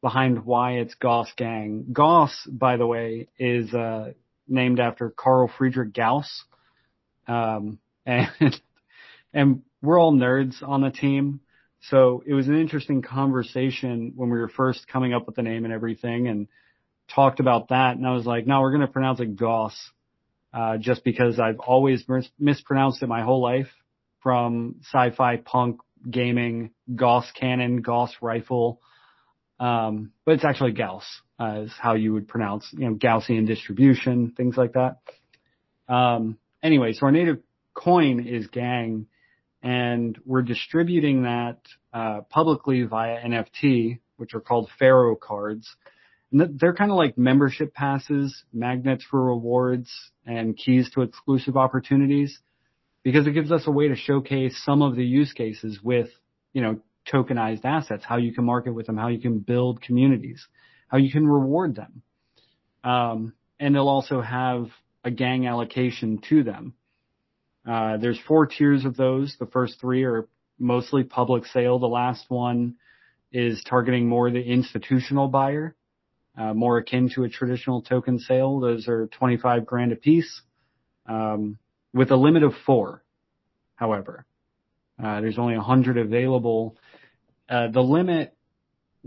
[0.00, 1.86] behind why it's Gauss Gang.
[1.92, 4.12] Gauss, by the way, is uh,
[4.46, 6.44] named after Carl Friedrich Gauss.
[7.26, 8.60] Um, and,
[9.34, 11.40] and we're all nerds on the team.
[11.90, 15.64] So it was an interesting conversation when we were first coming up with the name
[15.64, 16.28] and everything.
[16.28, 16.48] And
[17.14, 19.76] talked about that, and I was like, no, we're going to pronounce it Goss,
[20.52, 23.68] uh, just because I've always mis- mispronounced it my whole life
[24.22, 28.80] from sci-fi, punk, gaming, Gauss cannon, Gauss rifle.
[29.60, 31.04] Um, but it's actually Gauss,
[31.38, 34.96] uh, is how you would pronounce, you know, Gaussian distribution, things like that.
[35.92, 37.40] Um, anyway, so our native
[37.74, 39.06] coin is Gang,
[39.64, 41.58] and we're distributing that,
[41.94, 45.76] uh, publicly via NFT, which are called Pharaoh cards
[46.30, 49.90] And they're kind of like membership passes, magnets for rewards,
[50.26, 52.40] and keys to exclusive opportunities
[53.04, 56.08] because it gives us a way to showcase some of the use cases with,
[56.52, 60.46] you know, tokenized assets, how you can market with them, how you can build communities,
[60.88, 62.02] how you can reward them.
[62.82, 64.68] Um, and they'll also have
[65.04, 66.74] a gang allocation to them.
[67.68, 69.36] Uh, there's four tiers of those.
[69.38, 71.78] The first three are mostly public sale.
[71.78, 72.76] The last one
[73.32, 75.74] is targeting more the institutional buyer,
[76.38, 78.60] uh, more akin to a traditional token sale.
[78.60, 80.42] Those are 25 grand a piece,
[81.06, 81.58] um,
[81.92, 83.02] with a limit of four.
[83.76, 84.24] However,
[85.02, 86.76] uh, there's only 100 available.
[87.48, 88.36] Uh, the limit,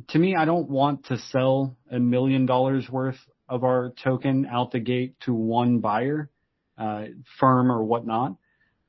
[0.10, 3.18] to me, I don't want to sell a million dollars worth
[3.48, 6.30] of our token out the gate to one buyer,
[6.78, 7.06] uh,
[7.40, 8.36] firm or whatnot,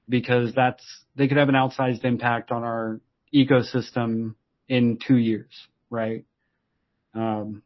[0.08, 0.84] because that's
[1.16, 3.00] they could have an outsized impact on our
[3.34, 4.34] ecosystem
[4.68, 5.50] in two years,
[5.90, 6.24] right?
[7.14, 7.62] Um,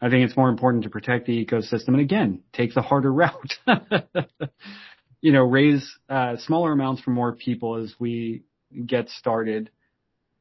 [0.00, 3.54] I think it's more important to protect the ecosystem and again, take the harder route.
[5.20, 8.44] you know, raise uh, smaller amounts for more people as we
[8.86, 9.70] get started.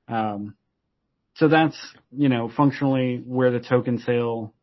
[0.07, 0.55] Um,
[1.35, 1.77] so that's,
[2.15, 4.53] you know, functionally where the token sale,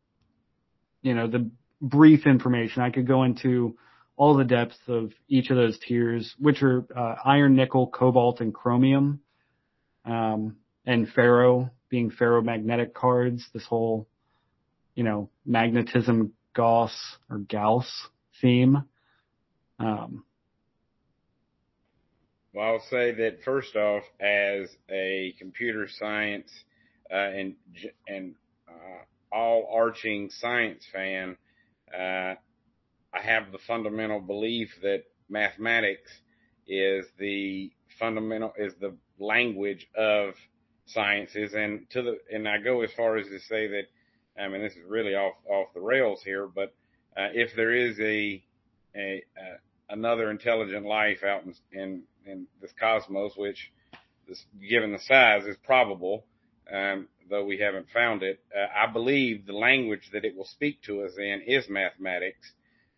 [1.02, 1.50] you know, the
[1.80, 2.82] brief information.
[2.82, 3.76] I could go into
[4.16, 8.54] all the depths of each of those tiers, which are uh, iron, nickel, cobalt, and
[8.54, 9.20] chromium,
[10.04, 13.48] um, and ferro being ferromagnetic cards.
[13.52, 14.08] This whole,
[14.94, 16.94] you know, magnetism Gauss
[17.28, 17.90] or Gauss
[18.40, 18.84] theme.
[19.78, 20.24] Um,
[22.52, 26.48] well, I'll say that first off, as a computer science
[27.12, 27.56] uh, and
[28.06, 28.36] and
[28.68, 31.36] uh, all arching science fan,
[31.92, 32.34] uh,
[33.14, 36.10] I have the fundamental belief that mathematics
[36.66, 40.34] is the fundamental is the language of
[40.86, 43.84] sciences, and to the and I go as far as to say that
[44.38, 46.74] I mean this is really off off the rails here, but
[47.16, 48.42] uh, if there is a
[48.96, 49.56] a, uh,
[49.90, 53.70] another intelligent life out in, in in this cosmos, which,
[54.28, 56.24] this, given the size, is probable,
[56.72, 58.40] um, though we haven't found it.
[58.56, 62.52] Uh, I believe the language that it will speak to us in is mathematics.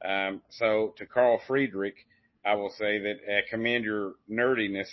[0.07, 1.97] Um, so to Carl Friedrich,
[2.45, 4.89] I will say that uh, commend your nerdiness,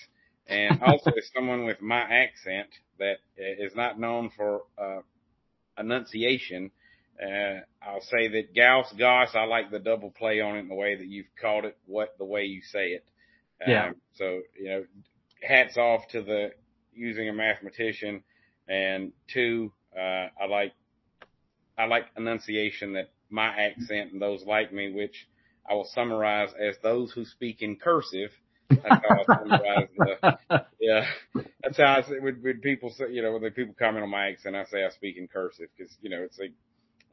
[0.47, 2.67] and also as someone with my accent
[2.99, 5.01] that uh, not known for uh,
[5.77, 6.71] enunciation.
[7.21, 10.75] Uh, I'll say that Gauss, Goss, I like the double play on it in the
[10.75, 13.05] way that you've called it, what the way you say it.
[13.65, 13.87] Yeah.
[13.87, 14.85] Um, so, you know,
[15.41, 16.51] hats off to the
[16.93, 18.23] using a mathematician.
[18.67, 20.73] And two, uh, I like,
[21.77, 25.27] I like enunciation that my accent and those like me, which
[25.69, 28.29] I will summarize as those who speak in cursive.
[28.69, 31.05] That's how I summarize the, yeah.
[31.61, 34.29] That's how I say, when, when people say, you know, when people comment on my
[34.29, 36.53] accent, I say I speak in cursive because, you know, it's like,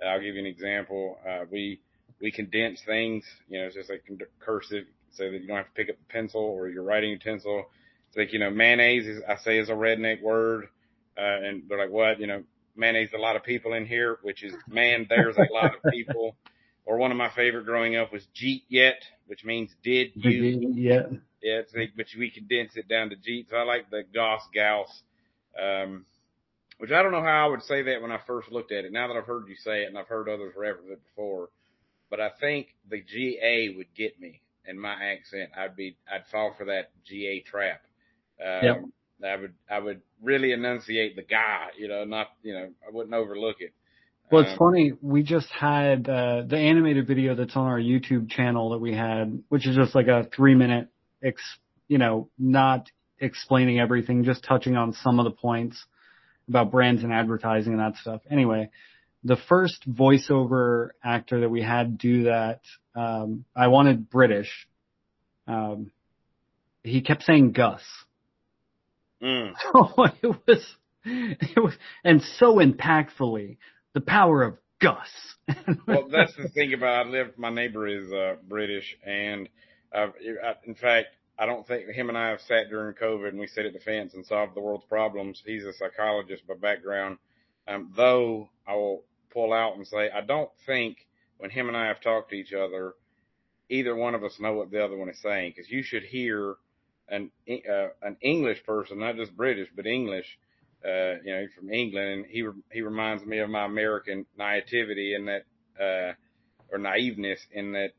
[0.07, 1.19] I'll give you an example.
[1.29, 1.81] Uh, we,
[2.21, 4.05] we condense things, you know, it's just like
[4.41, 7.65] cursive so that you don't have to pick up the pencil or your writing utensil.
[8.09, 10.69] It's like, you know, mayonnaise is, I say is a redneck word.
[11.17, 12.21] Uh, and they're like, what?
[12.21, 12.43] You know,
[12.77, 16.37] mayonnaise, a lot of people in here, which is, man, there's a lot of people.
[16.87, 20.73] Or one of my favorite growing up was Jeet Yet, which means did you?
[20.75, 21.03] Yeah.
[21.43, 23.49] Yeah, it's like, but we condense it down to Jeet.
[23.49, 25.03] So I like the Goss Gauss,
[25.61, 26.05] um,
[26.79, 28.93] which I don't know how I would say that when I first looked at it.
[28.93, 31.51] Now that I've heard you say it and I've heard others reference it before,
[32.11, 36.55] but I think the GA would get me in my accent, I'd be, I'd fall
[36.57, 37.83] for that GA trap.
[38.45, 38.85] Um, yep.
[39.25, 43.15] I would, I would really enunciate the guy, you know, not, you know, I wouldn't
[43.15, 43.73] overlook it.
[44.31, 44.93] Well, it's um, funny.
[45.01, 49.43] We just had uh, the animated video that's on our YouTube channel that we had,
[49.49, 50.89] which is just like a three minute,
[51.23, 51.43] ex,
[51.89, 52.87] you know, not
[53.19, 55.85] explaining everything, just touching on some of the points
[56.49, 58.21] about brands and advertising and that stuff.
[58.31, 58.71] Anyway,
[59.25, 62.61] the first voiceover actor that we had do that,
[62.95, 64.51] um, I wanted British.
[65.47, 65.91] Um,
[66.83, 67.83] he kept saying Gus.
[69.23, 69.53] Mm.
[69.73, 73.57] So it was, it was, and so impactfully,
[73.95, 75.09] the power of Gus.
[75.87, 77.37] well, that's the thing about I live.
[77.37, 79.49] My neighbor is uh, British, and
[79.93, 80.09] uh,
[80.65, 83.65] in fact, I don't think him and I have sat during COVID and we sit
[83.65, 85.43] at the fence and solved the world's problems.
[85.45, 87.17] He's a psychologist by background.
[87.67, 91.07] Um, though I will pull out and say, I don't think
[91.39, 92.93] when him and I have talked to each other,
[93.71, 96.57] either one of us know what the other one is saying because you should hear
[97.11, 100.39] an uh, an English person, not just British, but English,
[100.85, 105.27] uh, you know, from England, and he he reminds me of my American naivety in
[105.27, 105.45] that
[105.81, 106.13] uh,
[106.71, 107.91] or naiveness in that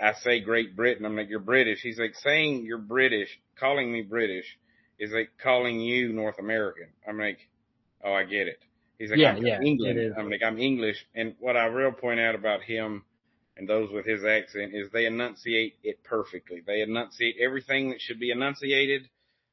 [0.00, 1.06] I say Great Britain.
[1.06, 1.80] I'm like you're British.
[1.80, 4.58] He's like saying you're British, calling me British
[4.98, 6.88] is like calling you North American.
[7.08, 7.38] I'm like,
[8.04, 8.58] oh, I get it.
[8.98, 10.14] He's like, yeah, I'm yeah, England.
[10.16, 11.04] I'm like, I'm English.
[11.14, 13.04] And what I real point out about him
[13.56, 16.62] and those with his accent is they enunciate it perfectly.
[16.66, 19.08] They enunciate everything that should be enunciated.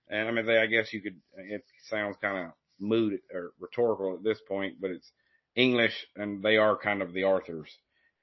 [0.10, 4.16] And I mean, they, I guess you could, it sounds kind of mood or rhetorical
[4.16, 5.12] at this point, but it's
[5.56, 7.70] English and they are kind of the Arthurs.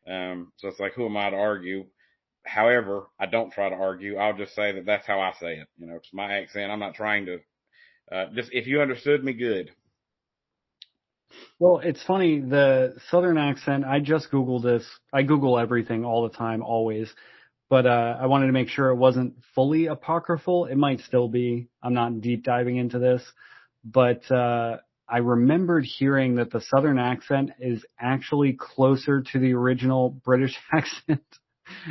[0.08, 1.86] Um, so it's like, who am I to argue?
[2.44, 4.16] However, I don't try to argue.
[4.16, 5.68] I'll just say that that's how I say it.
[5.78, 6.70] You know, it's my accent.
[6.70, 7.40] I'm not trying to,
[8.10, 9.72] uh, just if you understood me, good.
[11.58, 14.84] Well, it's funny, the southern accent, I just Googled this.
[15.12, 17.10] I Google everything all the time, always.
[17.68, 20.66] But, uh, I wanted to make sure it wasn't fully apocryphal.
[20.66, 21.68] It might still be.
[21.82, 23.22] I'm not deep diving into this,
[23.84, 30.10] but, uh, I remembered hearing that the southern accent is actually closer to the original
[30.10, 31.24] British accent.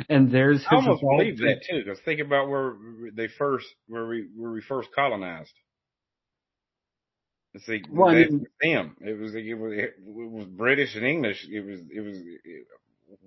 [0.08, 2.76] and there's I almost believe that too, because think about where
[3.14, 5.52] they first, where we, where we first colonized.
[7.58, 8.96] See, well, I mean, them.
[9.00, 11.46] It was it was it was British and English.
[11.50, 12.66] It was it was it,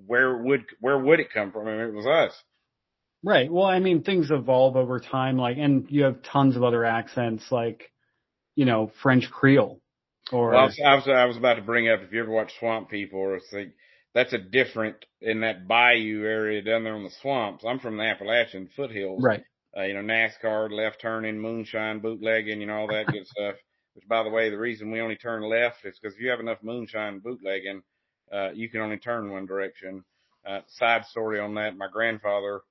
[0.06, 1.68] where would where would it come from?
[1.68, 2.44] I mean, it was us.
[3.24, 3.52] Right.
[3.52, 5.38] Well, I mean, things evolve over time.
[5.38, 7.92] Like, and you have tons of other accents, like
[8.56, 9.82] you know, French Creole.
[10.32, 12.32] Or well, I was, I was I was about to bring up if you ever
[12.32, 13.70] watch Swamp People or see
[14.14, 17.64] that's a different in that bayou area down there on the swamps.
[17.66, 19.22] I'm from the Appalachian foothills.
[19.24, 19.44] Right.
[19.78, 23.56] Uh, you know, NASCAR, left turning, moonshine, bootlegging, you know, all that good stuff.
[24.00, 26.40] Which, by the way, the reason we only turn left is because if you have
[26.40, 27.82] enough moonshine bootlegging,
[28.32, 30.06] uh, you can only turn one direction.
[30.48, 32.62] Uh, side story on that: my grandfather,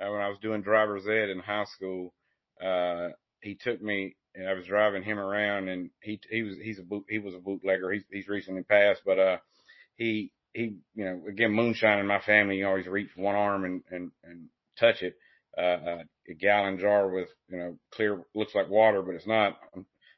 [0.00, 2.12] uh, when I was doing driver's ed in high school,
[2.60, 3.10] uh,
[3.42, 6.82] he took me and I was driving him around, and he he was he's a
[6.82, 7.92] boot he was a bootlegger.
[7.92, 9.36] He's he's recently passed, but uh,
[9.94, 12.56] he he you know again moonshine in my family.
[12.56, 14.48] You always reach one arm and and and
[14.80, 15.14] touch it.
[15.56, 19.60] Uh, a gallon jar with you know clear looks like water, but it's not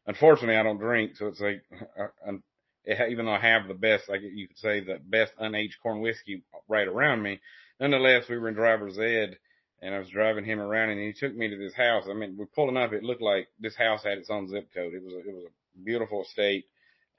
[0.06, 1.62] unfortunately, I don't drink, so it's like,
[1.98, 6.00] uh, even though I have the best, like you could say, the best unaged corn
[6.00, 7.40] whiskey right around me.
[7.80, 9.38] Nonetheless, we were in driver's ed,
[9.80, 12.04] and I was driving him around, and he took me to this house.
[12.08, 12.92] I mean, we're pulling up.
[12.92, 14.94] It looked like this house had its own zip code.
[14.94, 16.66] It was a, it was a beautiful estate,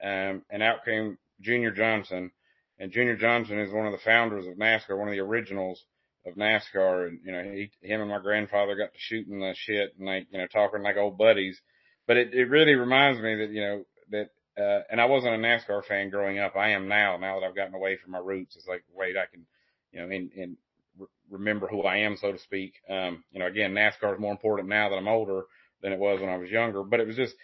[0.02, 2.30] um, and out came Junior Johnson,
[2.78, 5.84] and Junior Johnson is one of the founders of NASCAR, one of the originals
[6.26, 9.94] of NASCAR, and you know, he, him and my grandfather got to shooting the shit
[9.98, 11.60] and like, you know, talking like old buddies
[12.06, 14.30] but it, it really reminds me that, you know, that,
[14.60, 16.56] uh, and I wasn't a NASCAR fan growing up.
[16.56, 18.56] I am now, now that I've gotten away from my roots.
[18.56, 19.44] It's like, wait, I can,
[19.92, 20.56] you know, and, and
[20.98, 22.74] re- remember who I am, so to speak.
[22.88, 25.42] Um, you know, again, NASCAR is more important now that I'm older
[25.82, 27.34] than it was when I was younger, but it was just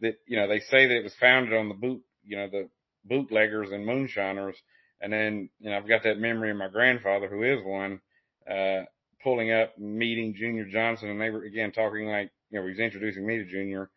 [0.00, 2.68] that, you know, they say that it was founded on the boot, you know, the
[3.04, 4.56] bootleggers and moonshiners.
[5.00, 8.00] And then, you know, I've got that memory of my grandfather who is one,
[8.48, 8.82] uh,
[9.22, 12.78] pulling up, meeting Junior Johnson, and they were again talking like, you know, he was
[12.78, 13.90] introducing me to Junior,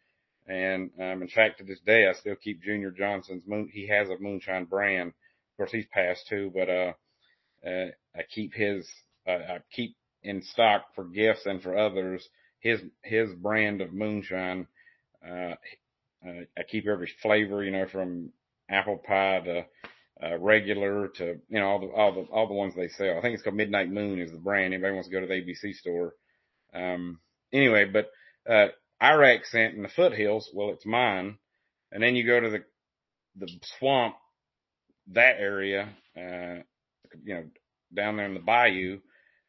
[0.48, 3.70] and um, in fact, to this day, I still keep Junior Johnson's moon.
[3.72, 5.10] He has a moonshine brand.
[5.10, 6.94] Of course, he's passed too, but uh,
[7.66, 8.88] uh, I keep his.
[9.28, 12.28] Uh, I keep in stock for gifts and for others
[12.64, 14.68] his his brand of moonshine.
[15.26, 15.56] Uh,
[16.26, 18.32] uh, I keep every flavor, you know, from
[18.70, 19.66] apple pie to
[20.24, 23.18] uh, regular to you know all the all the all the ones they sell.
[23.18, 24.74] I think it's called Midnight Moon is the brand.
[24.74, 26.14] Anybody wants to go to the ABC store.
[26.74, 27.20] Um,
[27.52, 28.10] anyway, but
[28.50, 28.68] uh,
[29.04, 31.38] our accent in the foothills, well, it's mine.
[31.91, 32.64] And then you go to the,
[33.38, 34.16] the swamp,
[35.12, 36.64] that area, uh,
[37.24, 37.43] you know,
[37.93, 38.99] down there in the bayou,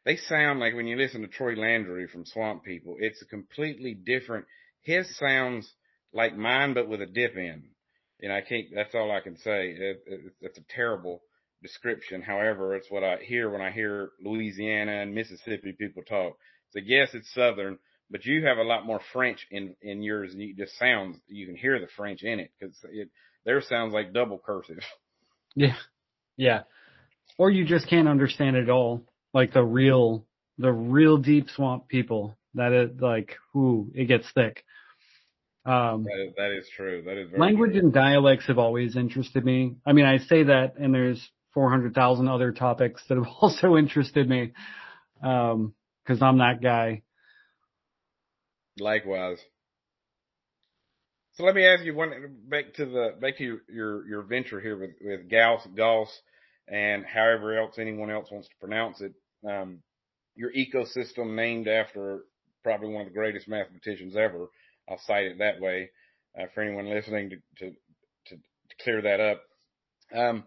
[0.04, 3.94] they sound like when you listen to Troy Landry from Swamp People, it's a completely
[3.94, 4.44] different,
[4.82, 5.72] his sounds
[6.12, 7.62] like mine, but with a dip in.
[8.20, 9.70] You know, I can't, that's all I can say.
[9.70, 11.22] It, it, it's a terrible
[11.62, 12.22] description.
[12.22, 16.36] However, it's what I hear when I hear Louisiana and Mississippi people talk.
[16.72, 17.78] So yes, it's Southern,
[18.10, 21.46] but you have a lot more French in in yours, and you just sounds you
[21.46, 23.10] can hear the French in it because it
[23.44, 24.80] there sounds like double cursive.
[25.56, 25.76] Yeah,
[26.36, 26.62] yeah,
[27.38, 29.02] or you just can't understand it all,
[29.32, 30.26] like the real
[30.58, 32.36] the real deep swamp people.
[32.54, 34.64] That is like, ooh, it gets thick.
[35.66, 37.02] Um, that is, that is true.
[37.06, 37.80] That is very language true.
[37.80, 39.76] and dialects have always interested me.
[39.86, 44.52] I mean, I say that, and there's 400,000 other topics that have also interested me,
[45.22, 45.74] um,
[46.04, 47.02] because I'm that guy.
[48.78, 49.38] Likewise.
[51.34, 52.12] So let me ask you one
[52.48, 56.08] back to the back to your your, your venture here with with Gauss Gauss
[56.68, 59.12] and however else anyone else wants to pronounce it.
[59.48, 59.80] Um,
[60.36, 62.20] your ecosystem named after
[62.62, 64.46] probably one of the greatest mathematicians ever.
[64.88, 65.90] I'll cite it that way
[66.38, 67.70] uh, for anyone listening to, to
[68.28, 69.42] to to clear that up.
[70.14, 70.44] Um,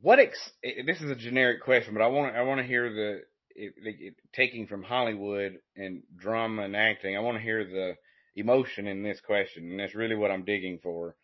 [0.00, 3.20] what ex- this is a generic question, but I want I want to hear the
[3.56, 7.94] it, it, taking from Hollywood and drama and acting, I want to hear the
[8.36, 11.16] emotion in this question, and that's really what I'm digging for.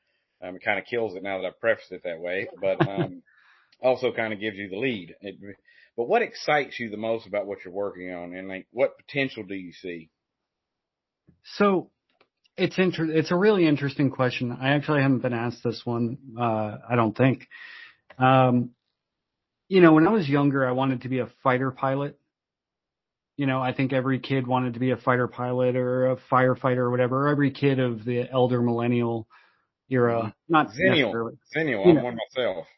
[0.42, 3.22] Um, it kind of kills it now that I've prefaced it that way, but um,
[3.82, 5.14] also kind of gives you the lead.
[5.20, 5.36] It,
[5.96, 9.44] but what excites you the most about what you're working on, and like what potential
[9.44, 10.10] do you see?
[11.56, 11.90] So
[12.56, 14.56] it's inter- it's a really interesting question.
[14.58, 16.18] I actually haven't been asked this one.
[16.38, 17.46] Uh, I don't think.
[18.18, 18.70] Um,
[19.68, 22.18] you know, when I was younger, I wanted to be a fighter pilot.
[23.42, 26.76] You know, I think every kid wanted to be a fighter pilot or a firefighter
[26.76, 27.26] or whatever.
[27.26, 29.26] Every kid of the elder millennial
[29.90, 31.32] era, not Zennial.
[31.52, 31.84] Zennial.
[31.84, 32.68] I'm know, one myself.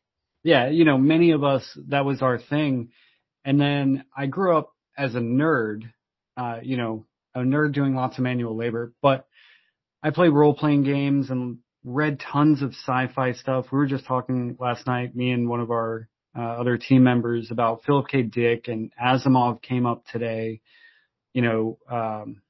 [0.43, 2.93] Yeah, you know, many of us that was our thing.
[3.45, 5.83] And then I grew up as a nerd,
[6.39, 7.05] uh, you know,
[7.35, 9.27] a nerd doing lots of manual labor, but
[10.03, 13.67] I play role playing games and read tons of sci-fi stuff.
[13.71, 17.51] We were just talking last night, me and one of our uh, other team members
[17.51, 18.23] about Philip K.
[18.23, 20.61] Dick and Asimov came up today.
[21.33, 22.43] You know, um,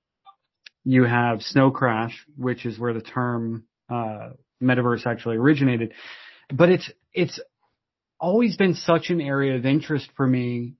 [0.84, 4.30] you have Snow Crash, which is where the term uh,
[4.62, 5.92] metaverse actually originated.
[6.52, 7.40] But it's it's
[8.18, 10.74] always been such an area of interest for me.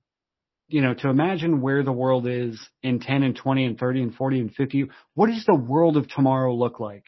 [0.69, 4.15] You know, to imagine where the world is in 10 and 20 and 30 and
[4.15, 4.87] 40 and 50.
[5.15, 7.05] What does the world of tomorrow look like?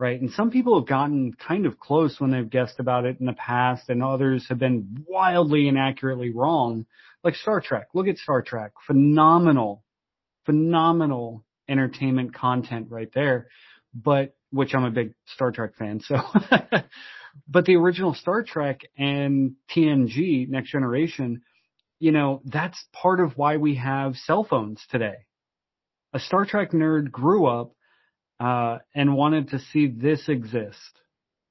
[0.00, 0.18] Right?
[0.18, 3.34] And some people have gotten kind of close when they've guessed about it in the
[3.34, 6.86] past, and others have been wildly inaccurately wrong.
[7.22, 7.88] Like Star Trek.
[7.92, 8.72] Look at Star Trek.
[8.86, 9.84] Phenomenal,
[10.46, 13.48] phenomenal entertainment content right there.
[13.94, 16.16] But which I'm a big Star Trek fan, so.
[17.48, 21.42] but the original Star Trek and TNG, Next Generation,
[21.98, 25.26] you know, that's part of why we have cell phones today.
[26.14, 27.74] A Star Trek nerd grew up
[28.40, 31.00] uh, and wanted to see this exist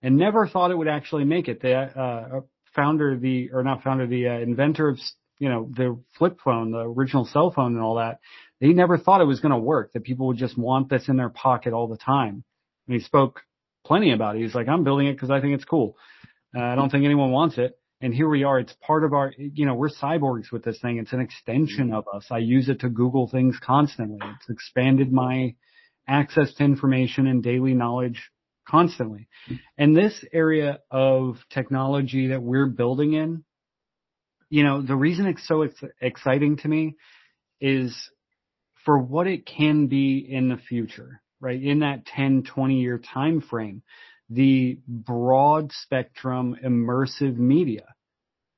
[0.02, 1.62] and never thought it would actually make it.
[1.62, 2.42] The uh,
[2.76, 5.00] founder, the or not founder, the uh, inventor of
[5.38, 8.20] you know the flip phone, the original cell phone, and all that.
[8.60, 9.94] He never thought it was going to work.
[9.94, 12.44] That people would just want this in their pocket all the time.
[12.88, 13.42] And he spoke
[13.86, 14.42] plenty about it.
[14.42, 15.96] He's like, I'm building it because I think it's cool.
[16.58, 17.78] Uh, I don't think anyone wants it.
[18.02, 18.60] And here we are.
[18.60, 20.98] It's part of our, you know, we're cyborgs with this thing.
[20.98, 22.26] It's an extension of us.
[22.32, 24.20] I use it to Google things constantly.
[24.22, 25.56] It's expanded my
[26.10, 28.32] access to information and daily knowledge
[28.68, 29.28] constantly.
[29.78, 33.44] And this area of technology that we're building in,
[34.50, 36.96] you know, the reason it's so ex- exciting to me
[37.62, 37.96] is
[38.86, 41.62] for what it can be in the future, right?
[41.62, 43.84] In that 10, 20 year time frame,
[44.30, 47.86] the broad spectrum immersive media,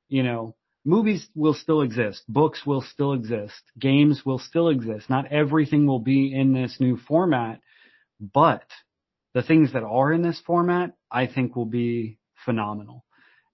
[0.08, 5.10] you know, movies will still exist, books will still exist, games will still exist.
[5.10, 7.62] Not everything will be in this new format,
[8.20, 8.64] but
[9.34, 13.06] the things that are in this format, I think will be phenomenal.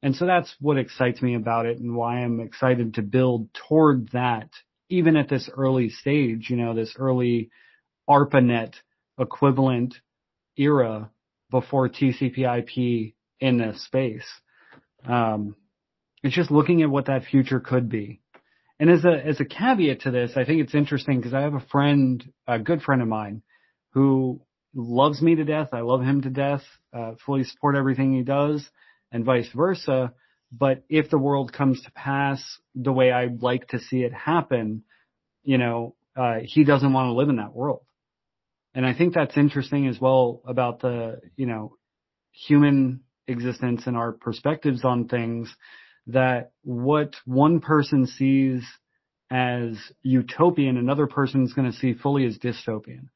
[0.02, 4.10] And so that's what excites me about it and why I'm excited to build toward
[4.10, 4.50] that,
[4.90, 7.50] even at this early stage, you know, this early
[8.08, 8.76] ARPANET
[9.20, 9.96] equivalent
[10.56, 11.10] era
[11.50, 14.26] before TCP IP in this space.
[15.06, 15.56] Um,
[16.24, 18.22] it's just looking at what that future could be.
[18.80, 21.56] And as a as a caveat to this, I think it's interesting because I have
[21.56, 23.42] a friend, a good friend of mine,
[23.94, 24.42] who
[24.76, 25.70] loves me to death.
[25.74, 26.62] I love him to death.
[26.94, 28.68] Uh, fully support everything he does,
[29.12, 30.14] and vice versa.
[30.52, 32.42] But if the world comes to pass
[32.74, 34.84] the way I'd like to see it happen,
[35.44, 37.82] you know, uh, he doesn't want to live in that world.
[38.74, 41.76] And I think that's interesting as well about the, you know,
[42.32, 45.54] human existence and our perspectives on things
[46.08, 48.64] that what one person sees
[49.30, 53.10] as utopian, another person is going to see fully as dystopian.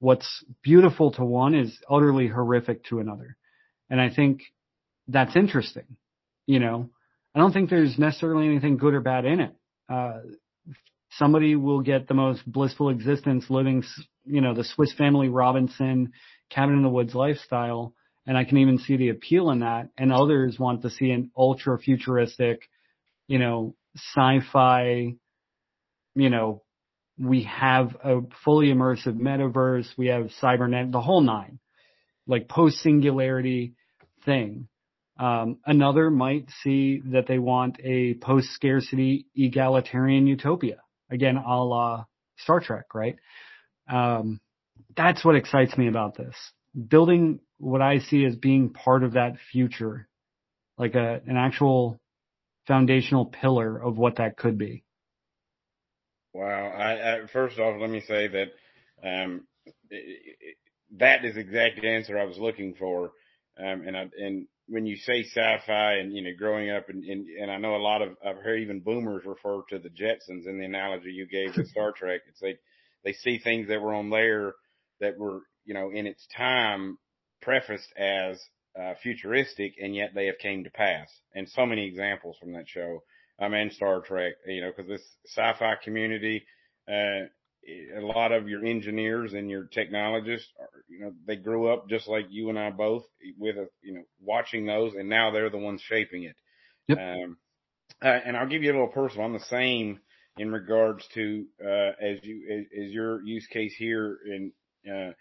[0.00, 3.36] What's beautiful to one is utterly horrific to another.
[3.88, 4.42] And I think
[5.06, 5.96] that's interesting.
[6.46, 6.90] You know,
[7.34, 9.54] I don't think there's necessarily anything good or bad in it.
[9.88, 10.20] Uh,
[11.12, 13.84] somebody will get the most blissful existence living,
[14.24, 16.12] you know, the Swiss Family Robinson
[16.50, 17.94] cabin in the woods lifestyle
[18.26, 19.88] and I can even see the appeal in that.
[19.98, 22.68] And others want to see an ultra futuristic,
[23.26, 25.14] you know, sci-fi,
[26.14, 26.62] you know,
[27.18, 31.58] we have a fully immersive metaverse, we have cybernet, the whole nine,
[32.26, 33.74] like post singularity
[34.24, 34.68] thing.
[35.18, 40.78] Um, another might see that they want a post scarcity egalitarian utopia.
[41.10, 42.06] Again, a la
[42.38, 43.16] Star Trek, right?
[43.88, 44.40] Um,
[44.96, 46.34] that's what excites me about this.
[46.88, 50.08] Building what I see as being part of that future,
[50.76, 52.00] like a an actual
[52.66, 54.82] foundational pillar of what that could be.
[56.34, 56.72] Wow.
[56.76, 58.48] I, I first off, let me say that
[59.04, 59.46] um,
[60.98, 63.12] that is the exact answer I was looking for.
[63.56, 67.28] Um, and I, and when you say sci-fi and you know growing up and, and
[67.28, 70.58] and I know a lot of I've heard even boomers refer to the Jetsons in
[70.58, 72.22] the analogy you gave with Star Trek.
[72.28, 72.58] It's like
[73.04, 74.54] they see things that were on there
[75.00, 76.98] that were you know in its time
[77.42, 78.42] prefaced as
[78.80, 81.08] uh, futuristic, and yet they have came to pass.
[81.34, 83.02] And so many examples from that show.
[83.40, 86.44] I mean, Star Trek, you know, because this sci-fi community,
[86.88, 87.26] uh,
[87.96, 92.08] a lot of your engineers and your technologists, are, you know, they grew up just
[92.08, 93.04] like you and I both
[93.38, 96.36] with a, you know, watching those, and now they're the ones shaping it.
[96.88, 96.98] Yep.
[96.98, 97.36] Um,
[98.02, 99.26] uh, and I'll give you a little personal.
[99.26, 100.00] I'm the same
[100.38, 104.52] in regards to uh, as you as, as, your use case here in
[104.90, 105.12] uh,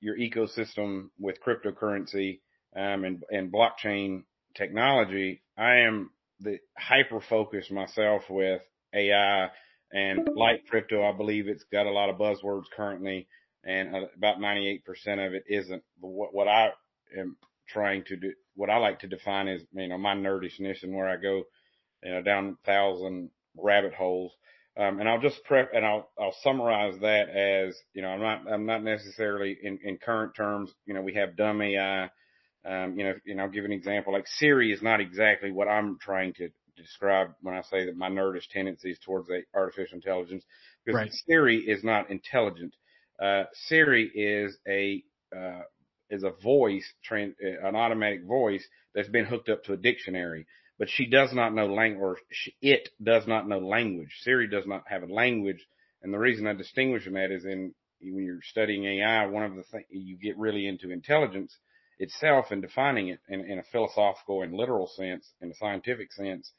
[0.00, 2.40] your ecosystem with cryptocurrency
[2.76, 4.24] um, and and blockchain
[4.54, 5.42] technology.
[5.56, 8.62] I am the hyper focused myself with
[8.94, 9.48] AI
[9.92, 11.08] and like crypto.
[11.08, 13.28] I believe it's got a lot of buzzwords currently,
[13.64, 14.80] and uh, about 98%
[15.26, 15.82] of it isn't.
[16.00, 16.70] But what what I
[17.18, 17.36] am
[17.68, 21.08] trying to do, what I like to define is you know my nerdishness and where
[21.08, 21.44] I go,
[22.02, 24.32] you know, down thousand rabbit holes.
[24.76, 28.52] Um, and I'll just prep and I'll, I'll summarize that as, you know, I'm not,
[28.52, 32.10] I'm not necessarily in, in current terms, you know, we have dumb AI,
[32.64, 35.98] um, you know, and I'll give an example, like Siri is not exactly what I'm
[36.00, 40.44] trying to describe when I say that my nerdish tendencies towards the artificial intelligence,
[40.84, 41.12] because right.
[41.28, 42.74] Siri is not intelligent.
[43.22, 45.04] Uh, Siri is a,
[45.36, 45.62] uh,
[46.10, 50.46] is a voice, an automatic voice that's been hooked up to a dictionary
[50.78, 54.10] but she does not know language, or she, it does not know language.
[54.22, 55.64] Siri does not have a language.
[56.02, 59.56] And the reason I distinguish in that is in when you're studying AI, one of
[59.56, 61.56] the things you get really into intelligence
[61.98, 66.50] itself and defining it in, in a philosophical and literal sense, in a scientific sense.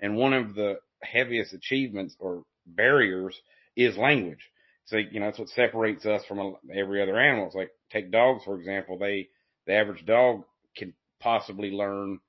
[0.00, 3.38] And one of the heaviest achievements or barriers
[3.76, 4.50] is language.
[4.86, 7.46] So, you know, that's what separates us from every other animal.
[7.46, 8.98] It's like take dogs, for example.
[8.98, 9.28] They,
[9.66, 10.44] the average dog
[10.76, 12.20] can possibly learn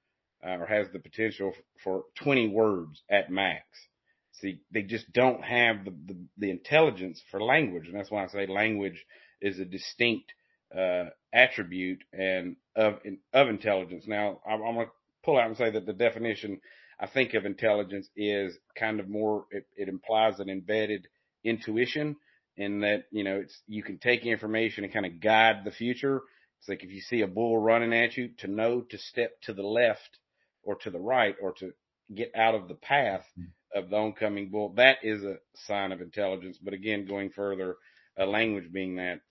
[0.46, 3.66] uh, or has the potential for 20 words at max.
[4.34, 7.88] See, they just don't have the, the, the intelligence for language.
[7.88, 9.06] And that's why I say language
[9.42, 10.32] is a distinct,
[10.78, 13.00] uh, attribute and of,
[13.34, 14.06] of intelligence.
[14.08, 14.92] Now, I'm, I'm going to
[15.24, 16.60] pull out and say that the definition
[17.00, 21.08] I think of intelligence is kind of more, it, it implies an embedded
[21.44, 22.18] intuition
[22.58, 26.22] in that, you know, it's, you can take information and kind of guide the future.
[26.60, 29.54] It's like if you see a bull running at you to know to step to
[29.54, 30.20] the left
[30.66, 31.72] or to the right or to
[32.14, 33.46] get out of the path hmm.
[33.74, 34.74] of the oncoming bull.
[34.76, 36.58] That is a sign of intelligence.
[36.62, 37.78] But again, going further,
[38.18, 39.22] a language being that.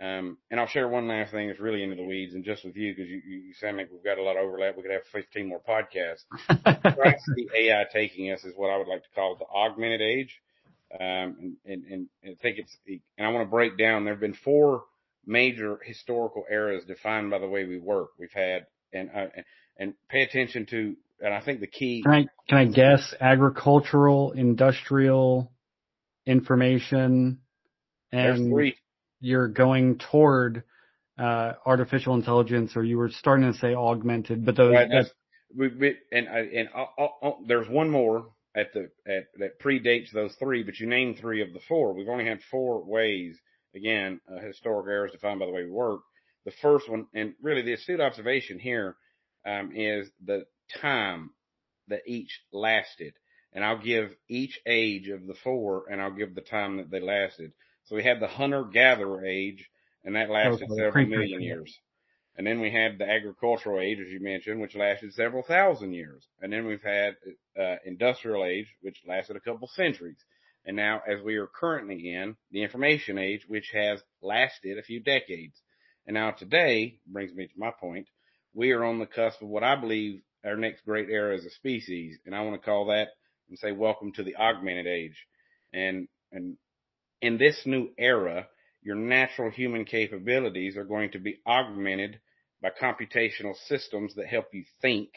[0.00, 2.76] Um, and I'll share one last thing that's really into the weeds and just with
[2.76, 4.76] you because you, you sound like we've got a lot of overlap.
[4.76, 6.24] We could have 15 more podcasts.
[6.66, 10.40] I see AI taking us is what I would like to call the augmented age.
[10.92, 14.20] Um, and, and, and I think it's, and I want to break down, there have
[14.20, 14.84] been four
[15.26, 18.10] major historical eras defined by the way we work.
[18.18, 19.44] We've had, and, uh, and
[20.08, 22.02] pay attention to, and I think the key.
[22.02, 25.50] Can I, can I guess agricultural, industrial,
[26.26, 27.40] information,
[28.12, 28.72] and
[29.20, 30.64] you're going toward,
[31.18, 35.10] uh, artificial intelligence or you were starting to say augmented, but those, right, that's,
[35.56, 40.10] we, we, and, and I'll, I'll, I'll, there's one more at the, at, that predates
[40.12, 41.92] those three, but you named three of the four.
[41.92, 43.38] We've only had four ways,
[43.74, 46.00] again, uh, historic errors defined by the way we work.
[46.44, 48.96] The first one, and really the astute observation here
[49.46, 50.46] um, is the
[50.80, 51.30] time
[51.88, 53.14] that each lasted.
[53.52, 57.00] And I'll give each age of the four and I'll give the time that they
[57.00, 57.52] lasted.
[57.84, 59.70] So we had the hunter gatherer age
[60.02, 61.78] and that lasted several million years.
[62.36, 66.26] And then we had the agricultural age, as you mentioned, which lasted several thousand years.
[66.40, 67.14] And then we've had
[67.58, 70.18] uh, industrial age, which lasted a couple centuries.
[70.66, 75.00] And now, as we are currently in the information age, which has lasted a few
[75.00, 75.60] decades.
[76.06, 78.08] And now today brings me to my point
[78.54, 81.50] we are on the cusp of what I believe our next great era as a
[81.50, 82.18] species.
[82.24, 83.08] And I want to call that
[83.48, 85.16] and say, welcome to the augmented age.
[85.72, 86.56] And, and
[87.20, 88.46] in this new era,
[88.82, 92.20] your natural human capabilities are going to be augmented
[92.62, 95.10] by computational systems that help you think,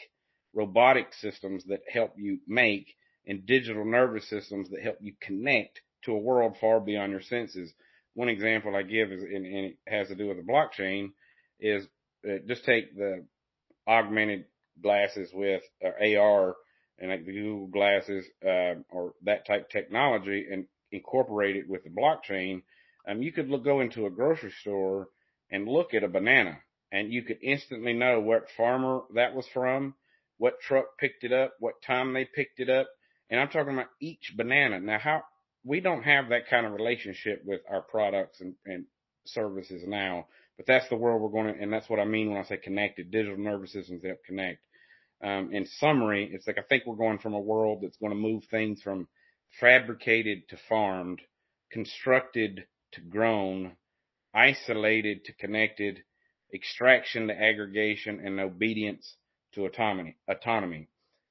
[0.54, 2.94] robotic systems that help you make,
[3.26, 7.72] and digital nervous systems that help you connect to a world far beyond your senses.
[8.14, 11.10] One example I give is, and, and it has to do with the blockchain,
[11.60, 11.86] is
[12.26, 13.24] uh, just take the
[13.86, 14.44] augmented
[14.82, 16.56] glasses with AR
[16.98, 21.90] and like the Google glasses, uh, or that type technology and incorporate it with the
[21.90, 22.62] blockchain.
[23.06, 25.08] Um, you could look, go into a grocery store
[25.50, 26.58] and look at a banana
[26.90, 29.94] and you could instantly know what farmer that was from,
[30.38, 32.88] what truck picked it up, what time they picked it up.
[33.30, 34.80] And I'm talking about each banana.
[34.80, 35.22] Now, how
[35.64, 38.86] we don't have that kind of relationship with our products and, and
[39.26, 40.26] services now.
[40.58, 42.58] But that's the world we're going to, and that's what I mean when I say
[42.58, 43.10] connected.
[43.10, 44.58] Digital nervous systems that connect.
[45.22, 48.18] Um, in summary, it's like I think we're going from a world that's going to
[48.18, 49.08] move things from
[49.60, 51.20] fabricated to farmed,
[51.70, 53.76] constructed to grown,
[54.34, 56.02] isolated to connected,
[56.52, 59.16] extraction to aggregation, and obedience
[59.54, 60.16] to autonomy.
[60.28, 60.88] Autonomy.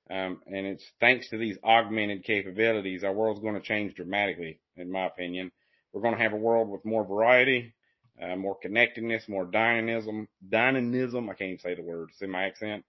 [0.09, 4.89] Um, and it's thanks to these augmented capabilities, our world's going to change dramatically, in
[4.89, 5.51] my opinion.
[5.91, 7.73] We're going to have a world with more variety,
[8.21, 11.29] uh, more connectedness, more dynamism, dynamism.
[11.29, 12.09] I can't even say the word.
[12.11, 12.85] It's in my accent.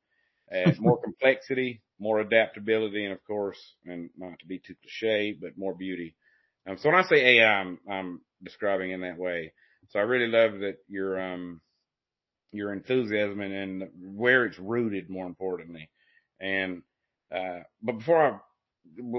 [0.53, 5.59] uh, more complexity, more adaptability, and of course, and not to be too cliche, but
[5.59, 6.15] more beauty.
[6.69, 9.53] Um, so when I say AI, I'm, I'm describing in that way.
[9.91, 11.61] So I really love that your um
[12.53, 15.91] your enthusiasm and, and where it's rooted, more importantly.
[16.41, 16.83] And
[17.35, 18.39] uh, but before I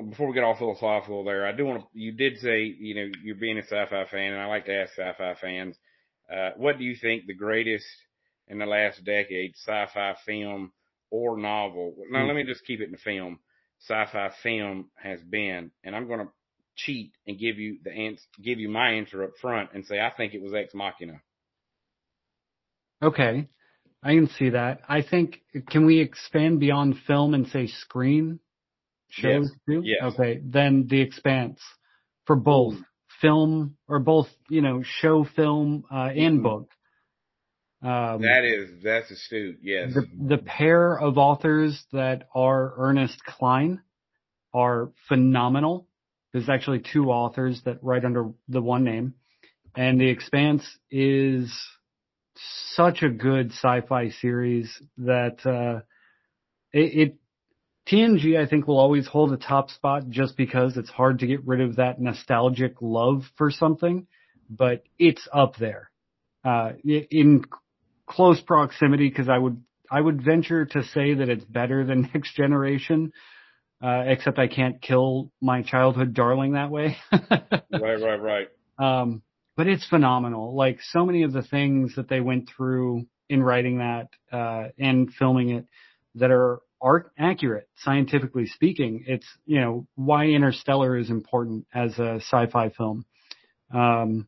[0.10, 1.88] before we get all philosophical there, I do want to.
[1.94, 4.94] You did say you know you're being a sci-fi fan, and I like to ask
[4.94, 5.78] sci-fi fans,
[6.32, 7.86] uh, what do you think the greatest
[8.48, 10.72] in the last decade sci-fi film
[11.12, 11.96] or novel?
[12.10, 13.40] Now, let me just keep it in the film.
[13.82, 16.32] Sci-fi film has been, and I'm going to
[16.76, 20.12] cheat and give you the answer, give you my answer up front and say I
[20.16, 21.22] think it was Ex Machina.
[23.02, 23.48] Okay.
[24.02, 24.82] I can see that.
[24.88, 28.40] I think can we expand beyond film and say screen
[29.10, 29.60] shows yes.
[29.68, 29.82] too?
[29.84, 30.14] Yes.
[30.14, 30.42] Okay.
[30.44, 31.60] Then The Expanse
[32.26, 32.76] for both.
[33.22, 36.70] Film or both, you know, show film uh, and book.
[37.82, 39.60] Um, that is that's astute.
[39.62, 39.94] Yes.
[39.94, 40.06] The,
[40.36, 43.82] the pair of authors that are Ernest Cline
[44.54, 45.88] are phenomenal.
[46.34, 49.14] There's actually two authors that write under the one name,
[49.76, 51.52] and The Expanse is
[52.76, 55.82] such a good sci-fi series that uh,
[56.72, 57.19] it, it
[57.90, 61.46] TNG I think will always hold a top spot just because it's hard to get
[61.48, 64.08] rid of that nostalgic love for something,
[64.50, 65.90] but it's up there
[66.44, 67.44] uh, in
[68.06, 69.62] close proximity because I would
[69.92, 73.12] I would venture to say that it's better than Next Generation.
[73.82, 76.98] Uh, except I can't kill my childhood darling that way.
[77.14, 78.48] right, right, right.
[78.78, 79.22] Um,
[79.56, 80.54] but it's phenomenal.
[80.54, 85.10] Like so many of the things that they went through in writing that uh, and
[85.14, 85.66] filming it
[86.16, 86.60] that are
[87.18, 89.04] accurate, scientifically speaking.
[89.08, 93.06] It's you know why Interstellar is important as a sci-fi film.
[93.74, 94.28] Um,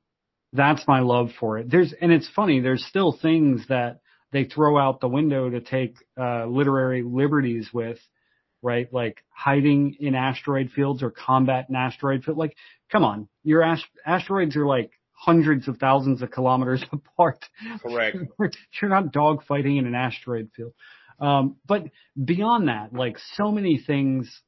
[0.53, 1.69] that's my love for it.
[1.69, 2.59] There's and it's funny.
[2.59, 7.99] There's still things that they throw out the window to take uh, literary liberties with
[8.61, 8.91] right?
[8.91, 12.37] Like hiding in asteroid fields or combat in asteroid field.
[12.37, 12.55] Like,
[12.91, 17.43] come on, your ast- asteroids are like hundreds of thousands of kilometers apart.
[17.81, 18.17] Correct.
[18.81, 20.73] You're not dogfighting in an asteroid field.
[21.21, 21.83] Um, but
[22.21, 24.41] beyond that, like so many things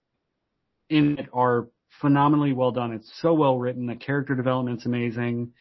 [0.89, 1.69] in it are
[2.01, 2.91] phenomenally well done.
[2.91, 3.85] It's so well written.
[3.85, 5.53] The character development's amazing.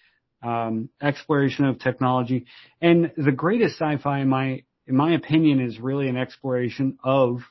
[0.43, 2.47] Um, exploration of technology
[2.81, 7.43] and the greatest sci-fi in my, in my opinion is really an exploration of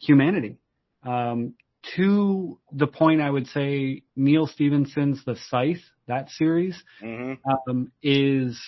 [0.00, 0.58] humanity.
[1.04, 1.54] Um,
[1.96, 7.34] to the point I would say Neal Stephenson's The Scythe, that series, mm-hmm.
[7.70, 8.60] um, is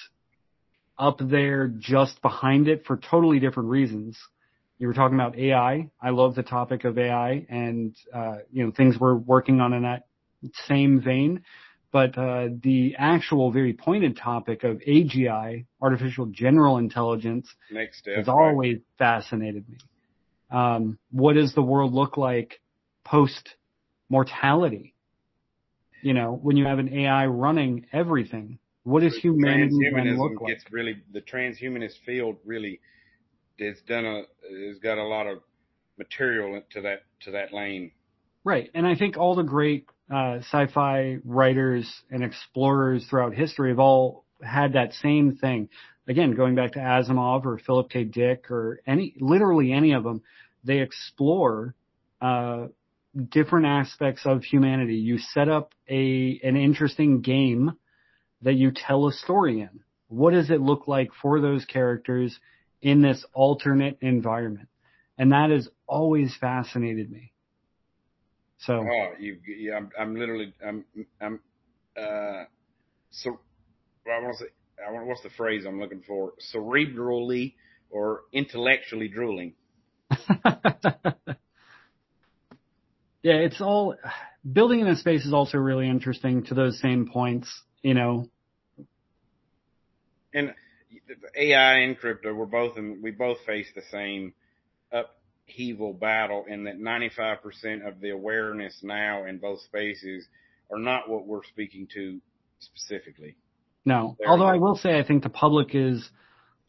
[1.03, 4.17] up there just behind it for totally different reasons.
[4.79, 5.91] You were talking about AI.
[6.01, 9.83] I love the topic of AI and, uh, you know, things we're working on in
[9.83, 10.05] that
[10.69, 11.43] same vein.
[11.91, 18.79] But, uh, the actual very pointed topic of AGI, artificial general intelligence, Next has always
[18.97, 19.79] fascinated me.
[20.53, 22.61] Um, what does the world look like
[23.05, 23.57] post
[24.09, 24.95] mortality?
[26.01, 29.77] You know, when you have an AI running everything, what does humanity
[30.17, 30.55] look like?
[30.55, 32.81] Gets really the transhumanist field really
[33.61, 34.23] has done a
[34.69, 35.39] has got a lot of
[35.99, 37.93] material to that to that lane.
[38.45, 43.79] Right, and I think all the great uh, sci-fi writers and explorers throughout history have
[43.79, 45.69] all had that same thing.
[46.09, 48.03] Again, going back to Asimov or Philip K.
[48.03, 50.23] Dick or any, literally any of them,
[50.65, 51.77] they explore
[52.21, 52.67] uh,
[53.31, 54.97] different aspects of humanity.
[54.97, 57.73] You set up a an interesting game
[58.43, 59.81] that you tell a story in.
[60.09, 62.39] What does it look like for those characters
[62.81, 64.69] in this alternate environment?
[65.19, 67.33] And that has always fascinated me.
[68.59, 68.75] So.
[68.75, 70.85] Oh, you, yeah, I'm, I'm literally, I'm,
[71.21, 71.41] I'm,
[71.97, 72.45] uh,
[73.11, 73.41] so,
[74.07, 74.51] I want to say,
[74.87, 76.33] I want, what's the phrase I'm looking for?
[76.55, 77.55] Cerebrally
[77.91, 79.55] or intellectually drooling.
[83.23, 83.97] yeah, it's all
[84.51, 87.49] building in a space is also really interesting to those same points,
[87.83, 88.29] you know.
[90.35, 90.55] And
[91.37, 94.33] AI and crypto, we're both in, we both face the same
[94.91, 100.27] upheaval battle in that 95% of the awareness now in both spaces
[100.71, 102.21] are not what we're speaking to
[102.61, 103.37] specifically.
[103.85, 106.09] No, there although I will say I think the public is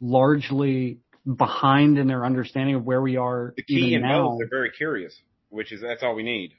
[0.02, 1.00] largely
[1.32, 3.54] behind in their understanding of where we are.
[3.56, 4.30] The key in now.
[4.30, 5.16] both, they're very curious,
[5.50, 6.54] which is that's all we need.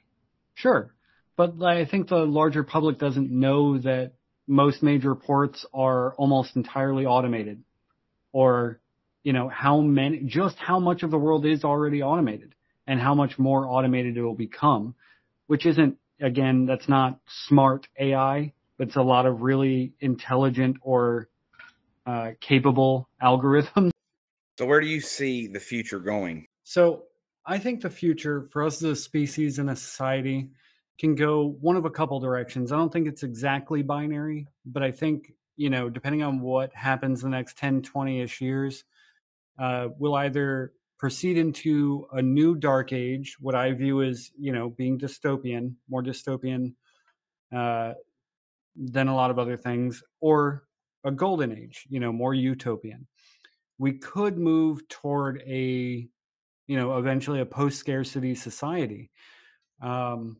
[0.53, 0.95] Sure,
[1.35, 4.13] but I think the larger public doesn't know that
[4.47, 7.63] most major ports are almost entirely automated,
[8.31, 8.79] or
[9.23, 12.55] you know how many, just how much of the world is already automated,
[12.87, 14.95] and how much more automated it will become,
[15.47, 21.27] which isn't again that's not smart AI, but it's a lot of really intelligent or
[22.05, 23.91] uh, capable algorithms
[24.57, 26.47] so where do you see the future going?
[26.63, 27.03] So
[27.45, 30.49] I think the future for us as a species and a society
[30.97, 32.71] can go one of a couple directions.
[32.71, 37.21] I don't think it's exactly binary, but I think, you know, depending on what happens
[37.21, 38.83] the next 10, 20 ish years,
[39.59, 44.69] uh, we'll either proceed into a new dark age, what I view as, you know,
[44.69, 46.73] being dystopian, more dystopian
[47.53, 47.93] uh,
[48.75, 50.63] than a lot of other things, or
[51.03, 53.07] a golden age, you know, more utopian.
[53.77, 56.07] We could move toward a,
[56.67, 59.11] you know, eventually a post scarcity society.
[59.81, 60.37] Um,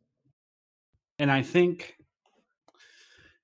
[1.19, 1.95] and I think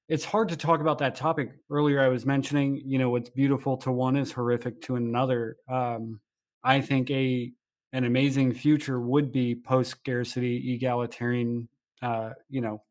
[0.10, 1.54] it's hard to talk about that topic.
[1.70, 5.58] Earlier, I was mentioning, you know, what's beautiful to one is horrific to another.
[5.70, 6.20] Um,
[6.64, 7.52] I think a
[7.94, 11.68] an amazing future would be post scarcity, egalitarian,
[12.02, 12.82] uh, you know,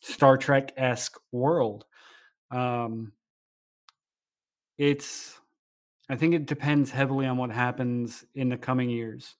[0.00, 1.84] Star Trek esque world.
[2.50, 3.12] Um,
[4.78, 5.38] it's,
[6.08, 9.34] I think it depends heavily on what happens in the coming years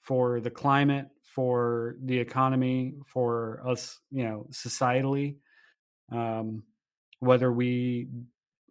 [0.00, 5.36] for the climate, for the economy, for us, you know, societally.
[6.12, 6.62] Um,
[7.18, 8.08] whether we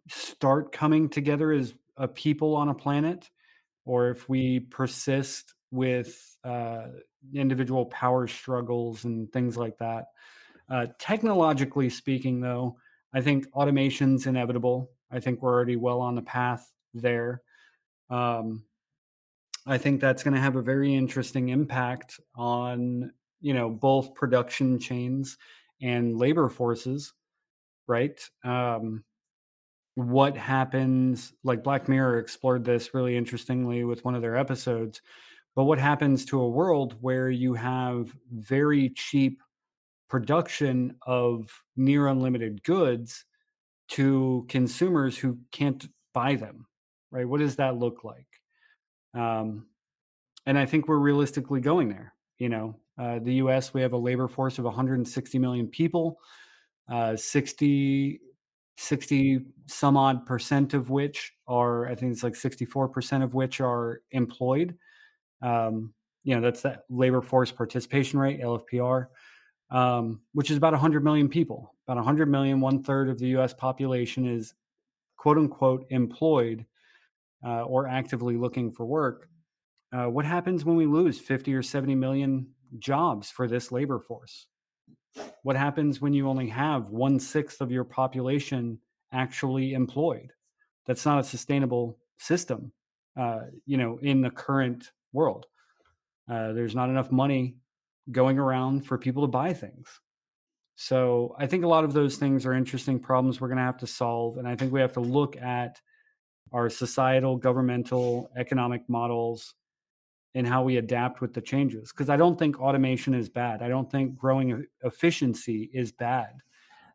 [0.08, 3.28] start coming together as a people on a planet
[3.84, 6.86] or if we persist with uh,
[7.34, 10.06] individual power struggles and things like that.
[10.70, 12.76] Uh, technologically speaking, though,
[13.12, 14.90] I think automation's inevitable.
[15.10, 17.42] I think we're already well on the path there.
[18.08, 18.64] Um,
[19.66, 24.78] I think that's going to have a very interesting impact on you know both production
[24.78, 25.36] chains
[25.82, 27.12] and labor forces,
[27.88, 28.20] right?
[28.44, 29.04] Um,
[29.94, 35.00] what happens like black mirror explored this really interestingly with one of their episodes
[35.54, 39.40] but what happens to a world where you have very cheap
[40.08, 43.24] production of near unlimited goods
[43.88, 46.66] to consumers who can't buy them
[47.12, 48.33] right what does that look like
[49.14, 49.66] um,
[50.46, 52.76] and i think we're realistically going there you know?
[52.96, 56.18] Uh, the us we have a labor force of 160 million people
[56.92, 58.20] uh, 60
[58.76, 64.00] 60 some odd percent of which are i think it's like 64% of which are
[64.12, 64.76] employed.
[65.42, 65.92] Um,
[66.22, 69.08] you know that's that labor force participation rate lfpr
[69.70, 71.74] um, which is about 100 million people.
[71.86, 74.54] About 100 million one third of the us population is
[75.16, 76.64] quote unquote employed
[77.44, 79.28] uh, or actively looking for work
[79.92, 82.46] uh, what happens when we lose 50 or 70 million
[82.78, 84.46] jobs for this labor force
[85.42, 88.78] what happens when you only have one sixth of your population
[89.12, 90.32] actually employed?
[90.86, 92.72] That's not a sustainable system,
[93.16, 95.46] uh, you know, in the current world.
[96.30, 97.56] Uh, there's not enough money
[98.10, 100.00] going around for people to buy things.
[100.76, 103.78] So I think a lot of those things are interesting problems we're going to have
[103.78, 104.38] to solve.
[104.38, 105.80] And I think we have to look at
[106.52, 109.54] our societal, governmental, economic models
[110.34, 111.92] and how we adapt with the changes.
[111.92, 113.62] Because I don't think automation is bad.
[113.62, 116.32] I don't think growing efficiency is bad.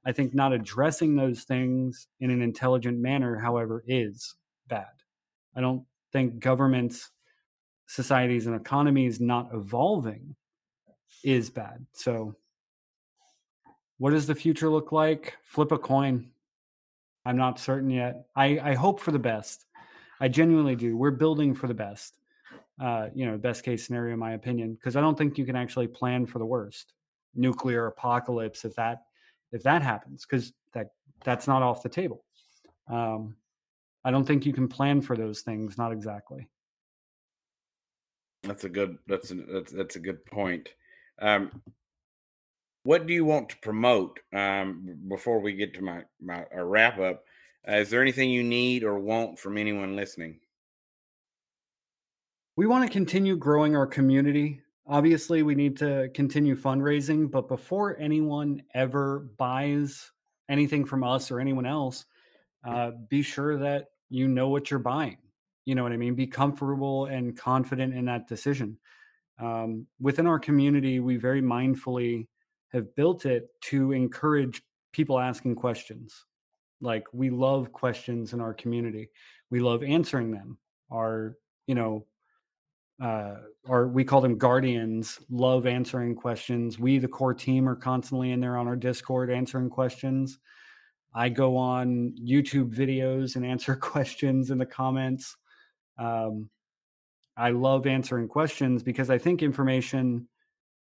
[0.06, 4.36] I think not addressing those things in an intelligent manner, however, is
[4.68, 4.88] bad.
[5.56, 7.12] I don't think governments,
[7.88, 10.36] societies, and economies not evolving
[11.24, 11.86] is bad.
[11.94, 12.36] So,
[13.98, 15.36] what does the future look like?
[15.44, 16.32] Flip a coin.
[17.30, 18.26] I'm not certain yet.
[18.36, 19.66] I, I hope for the best.
[20.20, 20.98] I genuinely do.
[20.98, 22.20] We're building for the best
[22.80, 25.56] uh, you know, best case scenario, in my opinion, because I don't think you can
[25.56, 26.94] actually plan for the worst,
[27.36, 29.04] nuclear apocalypse, if that
[29.52, 30.92] if that happens, because that
[31.26, 32.24] that's not off the table.
[32.88, 33.36] Um,
[34.06, 35.78] I don't think you can plan for those things.
[35.78, 36.48] Not exactly.
[38.44, 38.98] That's a good.
[39.08, 40.70] That's a, that's that's a good point.
[41.22, 41.62] Um,
[42.90, 47.24] what do you want to promote um, before we get to my my wrap up?
[47.68, 50.40] Uh, is there anything you need or want from anyone listening?
[52.56, 54.60] we want to continue growing our community.
[54.88, 60.12] Obviously, we need to continue fundraising, but before anyone ever buys
[60.50, 62.06] anything from us or anyone else,
[62.68, 65.20] uh, be sure that you know what you're buying.
[65.66, 66.16] You know what I mean?
[66.16, 68.80] Be comfortable and confident in that decision.
[69.40, 72.28] Um, within our community, we very mindfully
[72.72, 74.62] have built it to encourage
[74.92, 76.26] people asking questions.
[76.82, 79.10] Like we love questions in our community.
[79.50, 80.58] We love answering them.
[80.92, 81.36] Our,
[81.68, 82.06] you know,
[83.02, 86.80] uh, or we call them guardians, love answering questions.
[86.80, 90.40] We, the core team, are constantly in there on our Discord answering questions.
[91.14, 95.36] I go on YouTube videos and answer questions in the comments.
[95.98, 96.50] Um,
[97.38, 100.28] I love answering questions because I think information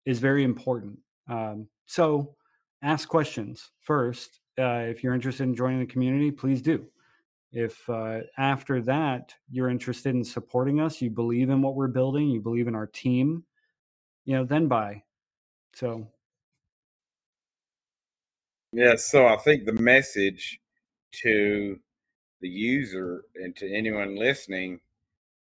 [0.04, 0.98] is very important.
[1.30, 2.34] Um, so
[2.82, 4.40] ask questions first.
[4.58, 6.86] Uh, if you're interested in joining the community, please do.
[7.52, 12.28] If uh, after that you're interested in supporting us, you believe in what we're building,
[12.28, 13.44] you believe in our team,
[14.24, 15.02] you know, then buy.
[15.74, 16.06] So,
[18.72, 18.96] yeah.
[18.96, 20.60] So I think the message
[21.22, 21.78] to
[22.40, 24.80] the user and to anyone listening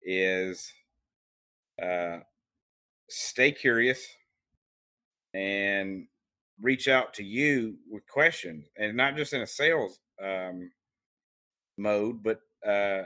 [0.03, 0.71] is
[1.81, 2.17] uh,
[3.09, 4.07] stay curious
[5.33, 6.07] and
[6.61, 10.71] reach out to you with questions and not just in a sales um,
[11.77, 13.03] mode, but uh,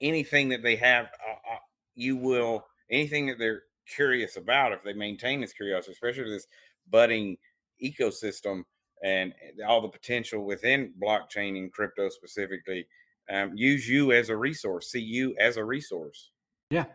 [0.00, 1.58] anything that they have, uh, uh,
[1.94, 6.46] you will anything that they're curious about if they maintain this curiosity, especially this
[6.90, 7.36] budding
[7.82, 8.62] ecosystem
[9.02, 9.32] and
[9.66, 12.86] all the potential within blockchain and crypto specifically.
[13.30, 14.90] Um, use you as a resource.
[14.90, 16.30] See you as a resource.
[16.70, 16.86] Yeah,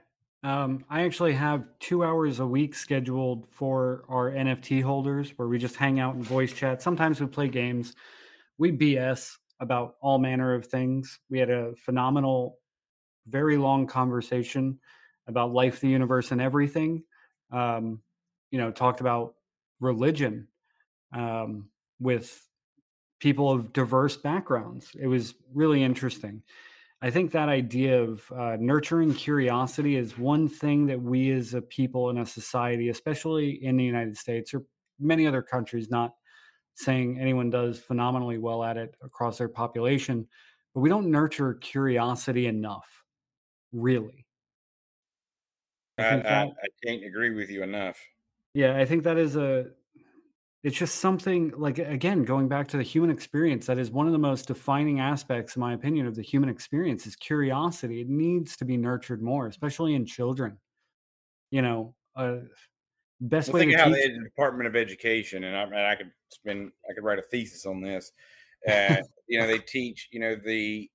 [0.45, 5.57] um, I actually have two hours a week scheduled for our NFT holders where we
[5.57, 6.83] just hang out and voice chat.
[6.83, 7.95] Sometimes we play games.
[8.59, 11.19] We BS about all manner of things.
[11.31, 12.59] We had a phenomenal,
[13.25, 14.77] very long conversation
[15.25, 17.03] about life, the universe, and everything.
[17.51, 18.01] Um,
[18.51, 19.33] you know, talked about
[19.79, 20.47] religion
[21.11, 21.69] um,
[21.99, 22.47] with
[23.19, 24.91] people of diverse backgrounds.
[24.93, 26.43] It was really interesting.
[27.05, 31.61] I think that idea of uh, nurturing curiosity is one thing that we as a
[31.61, 34.63] people in a society, especially in the United States or
[34.99, 36.15] many other countries, not
[36.73, 40.27] saying anyone does phenomenally well at it across their population,
[40.73, 43.03] but we don't nurture curiosity enough,
[43.71, 44.25] really.
[45.99, 47.99] I, I, I can't agree with you enough.
[48.55, 49.67] Yeah, I think that is a
[50.65, 54.13] it's just something like again going back to the human experience that is one of
[54.13, 58.01] the most defining aspects in my opinion of the human experience is curiosity.
[58.01, 60.57] It needs to be nurtured more especially in children.
[61.51, 62.37] You know uh,
[63.21, 65.95] best well, way think to how teach- the department of education and I, and I,
[65.95, 68.11] could spend i could write a thesis on this
[68.67, 68.97] uh,
[69.27, 70.89] you know they teach you know the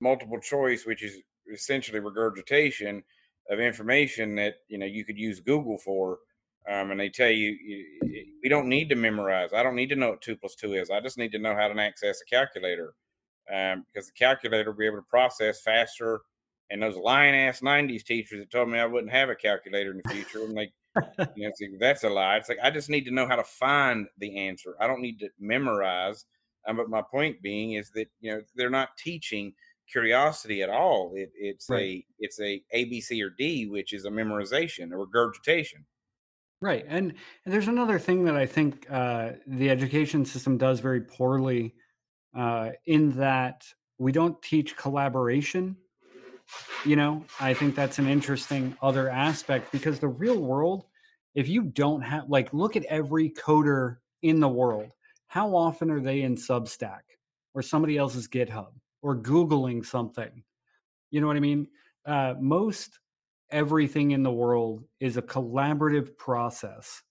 [0.00, 1.14] multiple choice which is
[1.52, 3.02] essentially regurgitation
[3.50, 6.18] of information that you know you could use google for
[6.70, 7.84] um, and they tell you, you
[8.42, 9.52] we don't need to memorize.
[9.52, 10.90] I don't need to know what two plus two is.
[10.90, 12.94] I just need to know how to access a calculator
[13.52, 16.20] um, because the calculator will be able to process faster.
[16.70, 20.00] And those lying ass '90s teachers that told me I wouldn't have a calculator in
[20.02, 20.72] the future, and like,
[21.36, 22.38] you know, that's a lie.
[22.38, 24.74] It's like I just need to know how to find the answer.
[24.80, 26.24] I don't need to memorize.
[26.66, 29.52] Um, but my point being is that you know they're not teaching
[29.88, 31.12] curiosity at all.
[31.14, 31.80] It, it's right.
[31.80, 35.84] a it's a A B C or D, which is a memorization, a regurgitation.
[36.62, 36.84] Right.
[36.88, 37.12] And,
[37.44, 41.74] and there's another thing that I think uh, the education system does very poorly
[42.34, 43.66] uh, in that
[43.98, 45.76] we don't teach collaboration.
[46.84, 50.86] You know, I think that's an interesting other aspect because the real world,
[51.34, 54.92] if you don't have, like, look at every coder in the world.
[55.26, 57.00] How often are they in Substack
[57.52, 58.68] or somebody else's GitHub
[59.02, 60.42] or Googling something?
[61.10, 61.68] You know what I mean?
[62.06, 62.98] Uh, most
[63.50, 67.02] everything in the world is a collaborative process.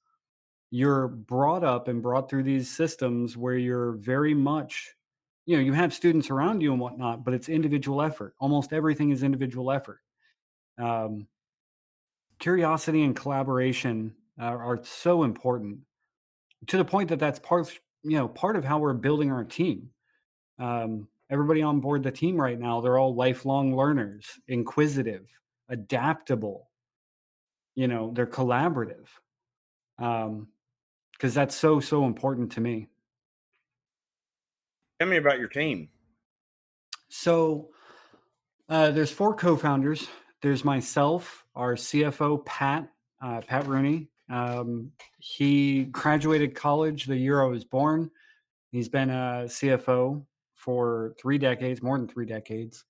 [0.72, 4.96] You're brought up and brought through these systems where you're very much,
[5.46, 8.34] you know, you have students around you and whatnot, but it's individual effort.
[8.40, 10.02] Almost everything is individual effort.
[10.78, 11.28] Um,
[12.40, 15.80] curiosity and collaboration are, are so important
[16.68, 19.90] to the point that that's part, you know, part of how we're building our team.
[20.60, 25.30] Um, everybody on board the team right now, they're all lifelong learners, inquisitive,
[25.70, 26.70] adaptable
[27.74, 29.08] you know they're collaborative
[30.00, 30.48] um
[31.16, 32.88] because that's so so important to me.
[35.00, 35.90] Tell me about your team.
[37.10, 37.70] So
[38.70, 40.08] uh, there's four co-founders.
[40.42, 42.90] There's myself our cfo pat
[43.22, 44.08] uh, pat rooney.
[44.30, 48.12] Um, he graduated college the year i was born.
[48.72, 52.84] He's been a cfo for three decades more than three decades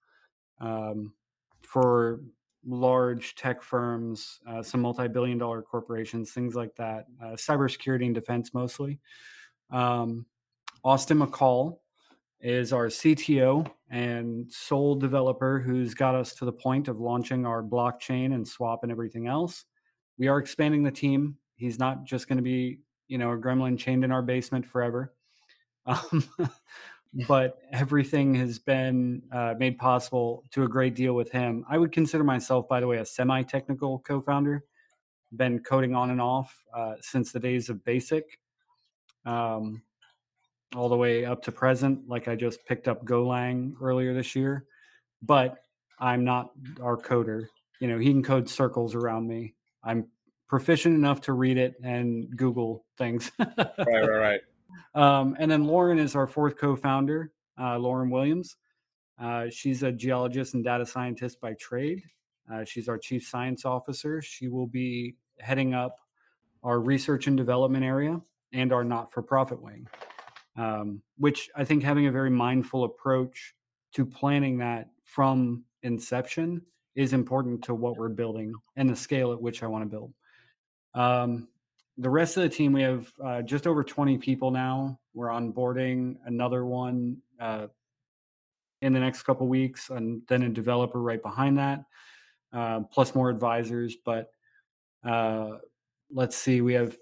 [0.59, 1.13] um,
[1.61, 2.21] for
[2.65, 8.53] large tech firms, uh, some multi-billion dollar corporations, things like that, uh, cybersecurity and defense
[8.53, 8.99] mostly.
[9.71, 10.25] Um,
[10.83, 11.77] Austin McCall
[12.41, 17.63] is our CTO and sole developer who's got us to the point of launching our
[17.63, 19.65] blockchain and swap and everything else.
[20.17, 21.37] We are expanding the team.
[21.55, 25.13] He's not just going to be, you know, a gremlin chained in our basement forever.
[25.87, 26.23] Um,
[27.27, 31.63] but everything has been uh, made possible to a great deal with him.
[31.69, 34.63] I would consider myself, by the way, a semi technical co founder.
[35.35, 38.39] Been coding on and off uh, since the days of BASIC,
[39.25, 39.81] um,
[40.75, 42.07] all the way up to present.
[42.07, 44.65] Like I just picked up Golang earlier this year,
[45.21, 45.57] but
[45.99, 46.51] I'm not
[46.81, 47.47] our coder.
[47.79, 49.55] You know, he can code circles around me.
[49.83, 50.07] I'm
[50.47, 53.31] proficient enough to read it and Google things.
[53.39, 54.41] right, right, right.
[54.93, 58.57] Um, and then Lauren is our fourth co-founder, uh, Lauren Williams.
[59.19, 62.03] Uh, she's a geologist and data scientist by trade.
[62.51, 64.21] Uh, she's our chief science officer.
[64.21, 65.97] She will be heading up
[66.63, 68.19] our research and development area
[68.53, 69.87] and our not for profit wing,
[70.57, 73.53] um, which I think having a very mindful approach
[73.93, 76.61] to planning that from inception
[76.95, 80.13] is important to what we're building and the scale at which I want to build.
[80.93, 81.49] Um,
[81.97, 84.99] the rest of the team, we have uh, just over 20 people now.
[85.13, 87.67] We're onboarding another one uh,
[88.81, 91.85] in the next couple weeks, and then a developer right behind that,
[92.51, 93.95] uh, plus more advisors.
[94.03, 94.29] But
[95.05, 95.59] uh,
[96.11, 96.97] let's see, we have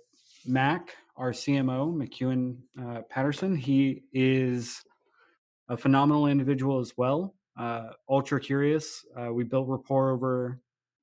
[0.45, 3.55] Mac, our CMO, McEwen uh, Patterson.
[3.55, 4.83] He is
[5.69, 7.33] a phenomenal individual as well.
[7.57, 9.05] Uh, ultra curious.
[9.31, 10.59] we built rapport over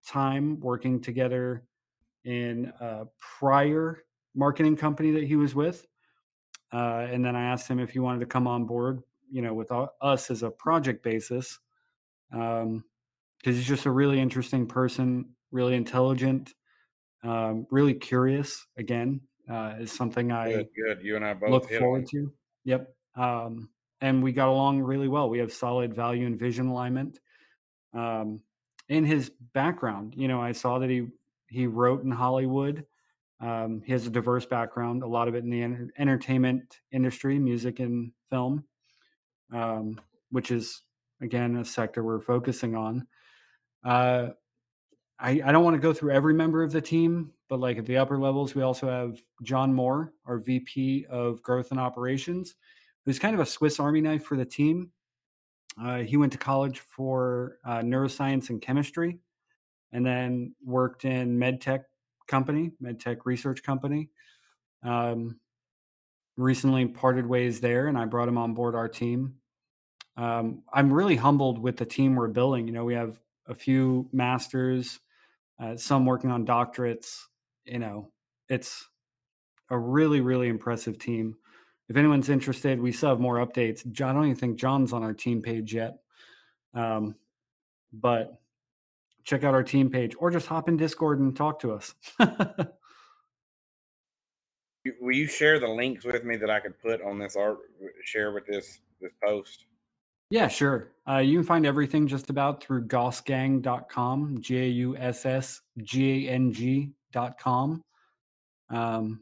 [0.07, 1.65] time, working together
[2.25, 3.07] in a
[3.39, 4.05] prior
[4.35, 5.87] marketing company that he was with.
[6.73, 9.55] Uh, and then I asked him if he wanted to come on board, you know,
[9.55, 11.59] with us as a project basis,
[12.31, 12.85] because um,
[13.43, 16.55] he's just a really interesting person, really intelligent,
[17.25, 18.67] um, really curious.
[18.77, 20.99] Again, uh, is something I good, good.
[21.03, 22.33] You and I both look forward to.
[22.65, 22.95] Yep.
[23.17, 25.29] Um, and we got along really well.
[25.29, 27.19] We have solid value and vision alignment.
[27.93, 28.41] Um,
[28.89, 31.09] in his background, you know, I saw that he
[31.51, 32.87] he wrote in Hollywood.
[33.41, 37.39] Um, he has a diverse background, a lot of it in the en- entertainment industry,
[37.39, 38.65] music and film,
[39.53, 40.83] um, which is
[41.21, 43.07] again a sector we're focusing on.
[43.85, 44.29] Uh,
[45.19, 47.87] I, I don't want to go through every member of the team, but like at
[47.87, 52.55] the upper levels, we also have John Moore, our VP of Growth and Operations,
[53.05, 54.91] who's kind of a Swiss Army knife for the team.
[55.83, 59.19] Uh, he went to college for uh, neuroscience and chemistry
[59.93, 61.85] and then worked in medtech
[62.27, 64.09] company, medtech research company.
[64.83, 65.39] Um,
[66.37, 69.35] recently parted ways there, and I brought him on board our team.
[70.17, 72.67] Um, I'm really humbled with the team we're building.
[72.67, 75.01] You know, we have a few masters,
[75.59, 77.19] uh, some working on doctorates.
[77.65, 78.11] You know,
[78.49, 78.89] it's
[79.71, 81.37] a really, really impressive team.
[81.89, 83.91] If anyone's interested, we still have more updates.
[83.91, 85.99] John, I don't even think John's on our team page yet.
[86.75, 87.17] Um,
[87.93, 88.41] but
[89.25, 91.95] check out our team page or just hop in Discord and talk to us.
[95.01, 97.59] Will you share the links with me that I could put on this art
[98.05, 99.67] share with this this post?
[100.31, 100.93] Yeah, sure.
[101.09, 106.29] Uh, you can find everything just about through gaussgang.com, G A U S S G
[106.29, 107.85] A N G.com.
[108.71, 109.21] Um,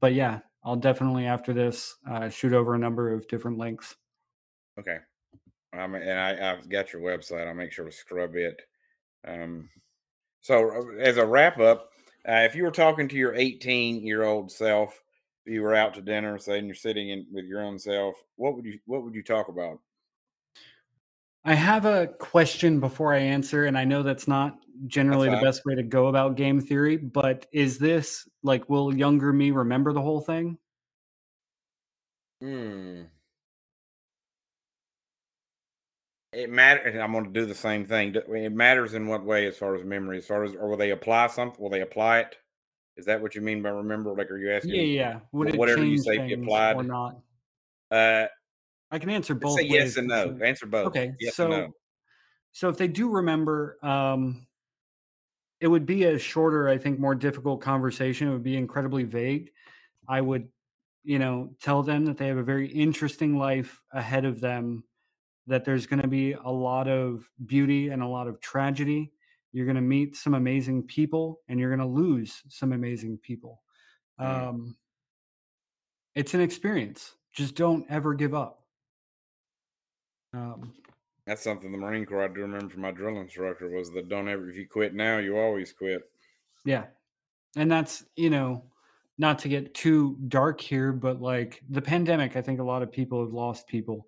[0.00, 3.96] but yeah, I'll definitely after this uh, shoot over a number of different links.
[4.78, 4.98] Okay.
[5.72, 7.46] Um, and I, I've got your website.
[7.46, 8.60] I'll make sure to scrub it.
[9.26, 9.68] Um,
[10.40, 11.90] so, uh, as a wrap up,
[12.28, 15.02] uh, if you were talking to your 18 year old self,
[15.44, 18.54] you were out to dinner, say, and you're sitting in with your own self, what
[18.54, 19.80] would you what would you talk about?
[21.44, 25.46] I have a question before I answer, and I know that's not generally that's the
[25.46, 29.92] best way to go about game theory, but is this like will younger me remember
[29.92, 30.58] the whole thing?
[32.40, 33.02] Hmm.
[36.32, 36.94] It matters.
[37.00, 38.14] I'm going to do the same thing.
[38.14, 40.90] It matters in what way, as far as memory, as far as, or will they
[40.90, 41.60] apply something?
[41.60, 42.36] Will they apply it?
[42.96, 44.14] Is that what you mean by remember?
[44.14, 44.74] Like, are you asking?
[44.74, 45.20] Yeah, yeah.
[45.32, 47.16] Would whatever you say be applied or not?
[47.90, 48.26] Uh,
[48.90, 49.58] I can answer both.
[49.58, 50.38] Say yes and no.
[50.44, 50.88] Answer both.
[50.88, 51.12] Okay.
[51.20, 51.68] Yes so, no.
[52.52, 54.46] so if they do remember, um,
[55.60, 58.28] it would be a shorter, I think, more difficult conversation.
[58.28, 59.50] It would be incredibly vague.
[60.08, 60.48] I would,
[61.04, 64.84] you know, tell them that they have a very interesting life ahead of them
[65.48, 69.10] that there's going to be a lot of beauty and a lot of tragedy.
[69.52, 73.62] You're going to meet some amazing people and you're going to lose some amazing people.
[74.20, 74.48] Mm.
[74.48, 74.76] Um,
[76.14, 77.14] it's an experience.
[77.32, 78.62] Just don't ever give up.
[80.34, 80.74] Um,
[81.26, 84.28] That's something the Marine Corps I do remember from my drill instructor was that don't
[84.28, 86.02] ever, if you quit now, you always quit.
[86.64, 86.84] Yeah.
[87.56, 88.64] And that's, you know,
[89.16, 92.92] not to get too dark here, but like the pandemic, I think a lot of
[92.92, 94.06] people have lost people.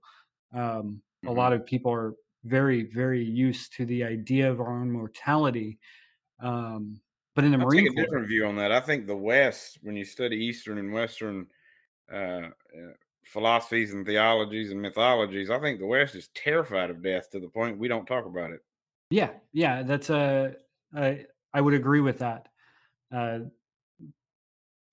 [0.53, 1.29] Um, Mm-hmm.
[1.29, 2.15] A lot of people are
[2.45, 5.79] very, very used to the idea of our own mortality.
[6.41, 7.01] Um,
[7.35, 8.73] but in the i Marine take a Corps, different view on that.
[8.73, 11.47] I think the West, when you study Eastern and Western
[12.13, 12.51] uh, uh,
[13.25, 17.49] philosophies and theologies and mythologies, I think the West is terrified of death to the
[17.49, 18.61] point we don't talk about it.
[19.11, 20.55] Yeah, yeah, that's a.
[20.97, 22.49] a I would agree with that.
[23.13, 23.41] Uh,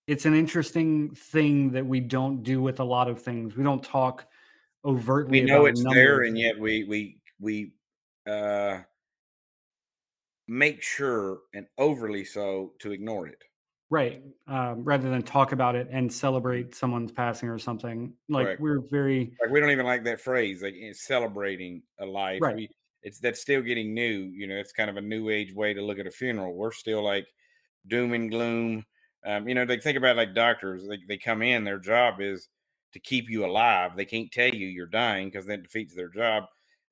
[0.08, 3.56] it's an interesting thing that we don't do with a lot of things.
[3.56, 4.26] We don't talk
[4.88, 5.41] overtly.
[5.41, 7.73] We know it's there, and yet we we we
[8.27, 8.80] uh,
[10.47, 13.43] make sure and overly so to ignore it.
[13.89, 14.22] Right.
[14.47, 18.14] Um, rather than talk about it and celebrate someone's passing or something.
[18.27, 18.61] Like Correct.
[18.61, 22.41] we're very Like we don't even like that phrase, like celebrating a life.
[22.41, 22.55] Right.
[22.55, 22.69] We
[23.03, 24.31] it's that's still getting new.
[24.34, 26.53] You know, it's kind of a new age way to look at a funeral.
[26.53, 27.27] We're still like
[27.88, 28.85] doom and gloom.
[29.26, 30.85] Um, you know, they think about like doctors.
[30.85, 32.49] They they come in, their job is
[32.98, 33.95] to keep you alive.
[33.95, 36.45] They can't tell you you're dying because that defeats their job.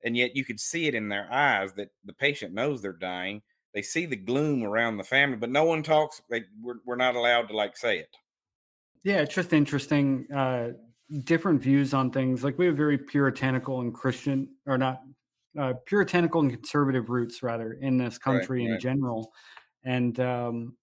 [0.04, 3.42] And yet you could see it in their eyes that the patient knows they're dying.
[3.74, 6.22] They see the gloom around the family, but no one talks.
[6.30, 8.16] Like we're we're not allowed to like say it.
[9.02, 10.26] Yeah, it's just interesting.
[10.32, 10.72] Uh,
[11.24, 12.42] different views on things.
[12.42, 15.02] Like we have very puritanical and Christian, or not
[15.58, 18.80] uh, puritanical and conservative roots, rather, in this country Right, in right.
[18.80, 19.32] general.
[19.84, 20.76] And um,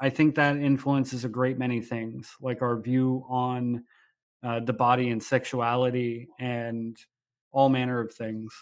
[0.00, 3.84] I think that influences a great many things, like our view on
[4.44, 6.96] uh, the body and sexuality and
[7.50, 8.52] all manner of things.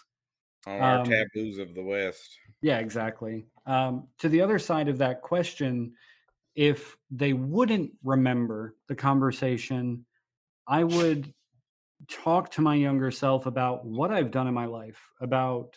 [0.65, 2.39] On our Um, taboos of the West.
[2.61, 3.45] Yeah, exactly.
[3.65, 5.93] Um, to the other side of that question,
[6.55, 10.05] if they wouldn't remember the conversation,
[10.67, 11.33] I would
[12.07, 15.75] talk to my younger self about what I've done in my life, about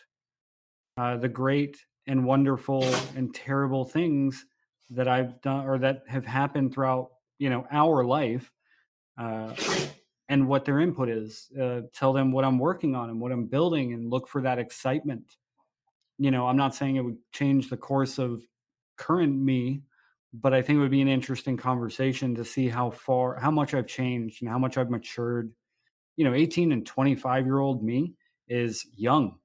[0.97, 2.85] uh, the great and wonderful
[3.16, 4.47] and terrible things
[4.91, 8.53] that I've done or that have happened throughout, you know, our life,
[9.19, 9.55] uh,
[10.29, 11.49] and what their input is.
[11.61, 14.59] Uh, tell them what I'm working on and what I'm building, and look for that
[14.59, 15.37] excitement
[16.19, 18.41] you know, I'm not saying it would change the course of
[18.97, 19.83] current me,
[20.33, 23.75] but I think it would be an interesting conversation to see how far, how much
[23.75, 25.53] I've changed and how much I've matured.
[26.17, 28.15] You know, 18 and 25 year old me
[28.49, 29.39] is young,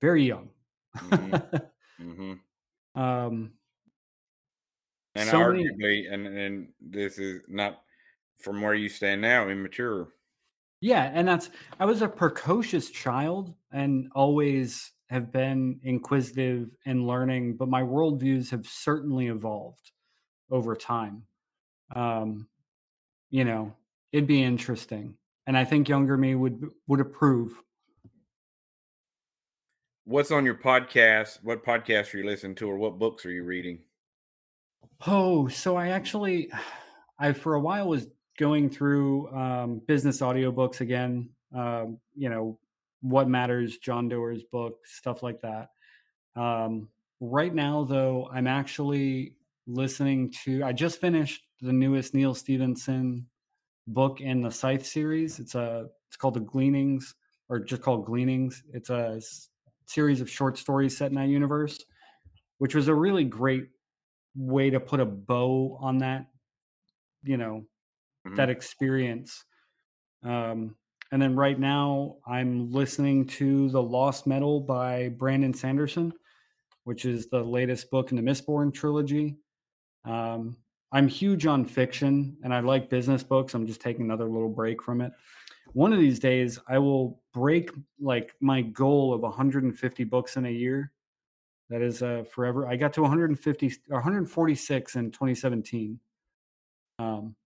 [0.00, 0.50] very young.
[0.96, 1.62] Mhm.
[1.98, 2.32] hmm
[3.00, 3.52] um,
[5.14, 7.83] And So many- arguably, and and this is not
[8.44, 10.08] from where you stand now, immature.
[10.80, 11.50] yeah, and that's
[11.80, 18.50] I was a precocious child and always have been inquisitive and learning, but my worldviews
[18.50, 19.92] have certainly evolved
[20.50, 21.24] over time.
[21.94, 22.48] Um,
[23.30, 23.74] you know,
[24.12, 25.16] it'd be interesting,
[25.46, 27.60] and I think younger me would would approve.
[30.04, 31.42] What's on your podcast?
[31.42, 33.84] What podcasts are you listening to, or what books are you reading?
[35.06, 36.50] Oh, so I actually,
[37.18, 38.08] I for a while was
[38.38, 41.30] going through um, business audiobooks again.
[41.54, 42.58] Um, you know,
[43.00, 45.68] what matters, John Doerr's book, stuff like that.
[46.36, 46.88] Um,
[47.20, 49.34] right now, though, I'm actually
[49.66, 50.64] listening to.
[50.64, 53.26] I just finished the newest Neal Stephenson
[53.86, 55.38] book in the Scythe series.
[55.38, 55.86] It's a.
[56.08, 57.14] It's called The Gleanings,
[57.48, 58.62] or just called Gleanings.
[58.72, 59.20] It's a
[59.86, 61.84] series of short stories set in that universe,
[62.58, 63.68] which was a really great
[64.36, 66.26] way to put a bow on that.
[67.22, 67.64] You know,
[68.26, 68.36] Mhm.
[68.36, 69.44] that experience.
[70.22, 70.76] Um,
[71.12, 76.12] and then right now, I'm listening to The Lost Metal by Brandon Sanderson,
[76.84, 79.38] which is the latest book in the Mistborn trilogy.
[80.04, 80.56] Um,
[80.92, 83.54] I'm huge on fiction and I like business books.
[83.54, 85.12] I'm just taking another little break from it.
[85.72, 87.70] One of these days, I will break
[88.00, 90.92] like my goal of 150 books in a year.
[91.70, 92.68] That is uh, forever.
[92.68, 96.00] I got to 150 146 in 2017.
[96.98, 97.36] Um,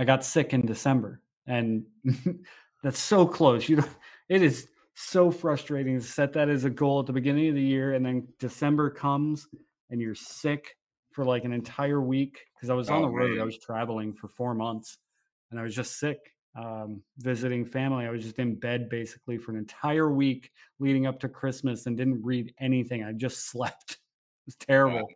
[0.00, 1.84] I got sick in December, and
[2.82, 3.68] that's so close.
[3.68, 3.88] You know,
[4.30, 7.60] it is so frustrating to set that as a goal at the beginning of the
[7.60, 9.46] year, and then December comes,
[9.90, 10.74] and you're sick
[11.10, 13.38] for like an entire week because I was on Oh, the road.
[13.38, 14.96] I was traveling for four months,
[15.50, 16.18] and I was just sick,
[16.56, 18.06] um, visiting family.
[18.06, 21.94] I was just in bed basically for an entire week leading up to Christmas, and
[21.94, 23.04] didn't read anything.
[23.04, 23.90] I just slept.
[23.90, 23.98] It
[24.46, 25.10] was terrible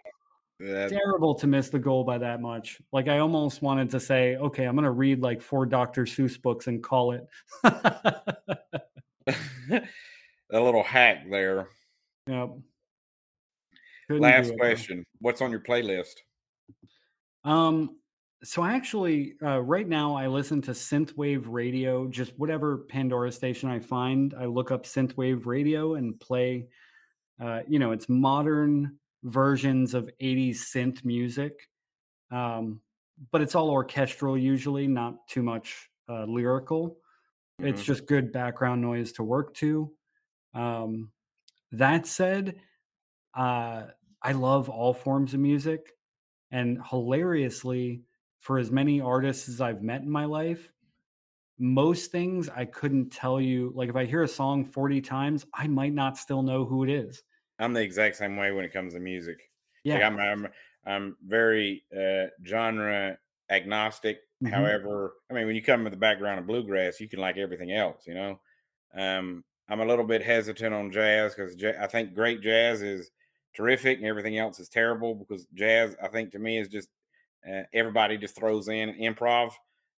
[0.61, 2.81] That- terrible to miss the goal by that much.
[2.93, 6.05] Like I almost wanted to say, okay, I'm gonna read like four Dr.
[6.05, 7.27] Seuss books and call it.
[10.51, 11.69] a little hack there.
[12.29, 12.51] yep.
[14.07, 14.57] Couldn't Last it, though.
[14.57, 16.17] question: What's on your playlist?
[17.45, 17.97] Um,
[18.43, 23.71] so I actually uh, right now I listen to synthwave radio, just whatever Pandora station
[23.71, 24.35] I find.
[24.39, 26.67] I look up synthwave radio and play.
[27.43, 31.69] Uh, you know, it's modern versions of 80s synth music,
[32.31, 32.83] um,
[33.33, 36.99] but it's all orchestral usually, not too much uh, lyrical.
[37.63, 37.85] It's Mhm.
[37.85, 39.95] just good background noise to work to.
[40.55, 41.13] Um,
[41.73, 42.61] that said,
[43.35, 43.89] uh,
[44.23, 45.93] I love all forms of music.
[46.51, 48.05] And hilariously,
[48.41, 50.73] for as many artists as I've met in my life,
[51.59, 53.73] most things I couldn't tell you.
[53.75, 56.91] Like if I hear a song 40 times, I might not still know who it
[56.91, 57.23] is.
[57.59, 59.51] I'm the exact same way when it comes to music.
[59.85, 59.95] Yeah.
[59.95, 60.49] Like I'm, I'm,
[60.85, 63.19] I'm very uh, genre
[63.51, 64.21] agnostic.
[64.41, 64.51] Mhm.
[64.51, 67.73] However, I mean, when you come with the background of bluegrass, you can like everything
[67.73, 68.07] else.
[68.07, 68.41] You know,
[68.95, 73.11] um, I'm a little bit hesitant on jazz because ja- I think great jazz is
[73.55, 76.91] terrific and everything else is terrible because jazz, I think, to me is just
[77.49, 79.53] uh, everybody just throws in improv,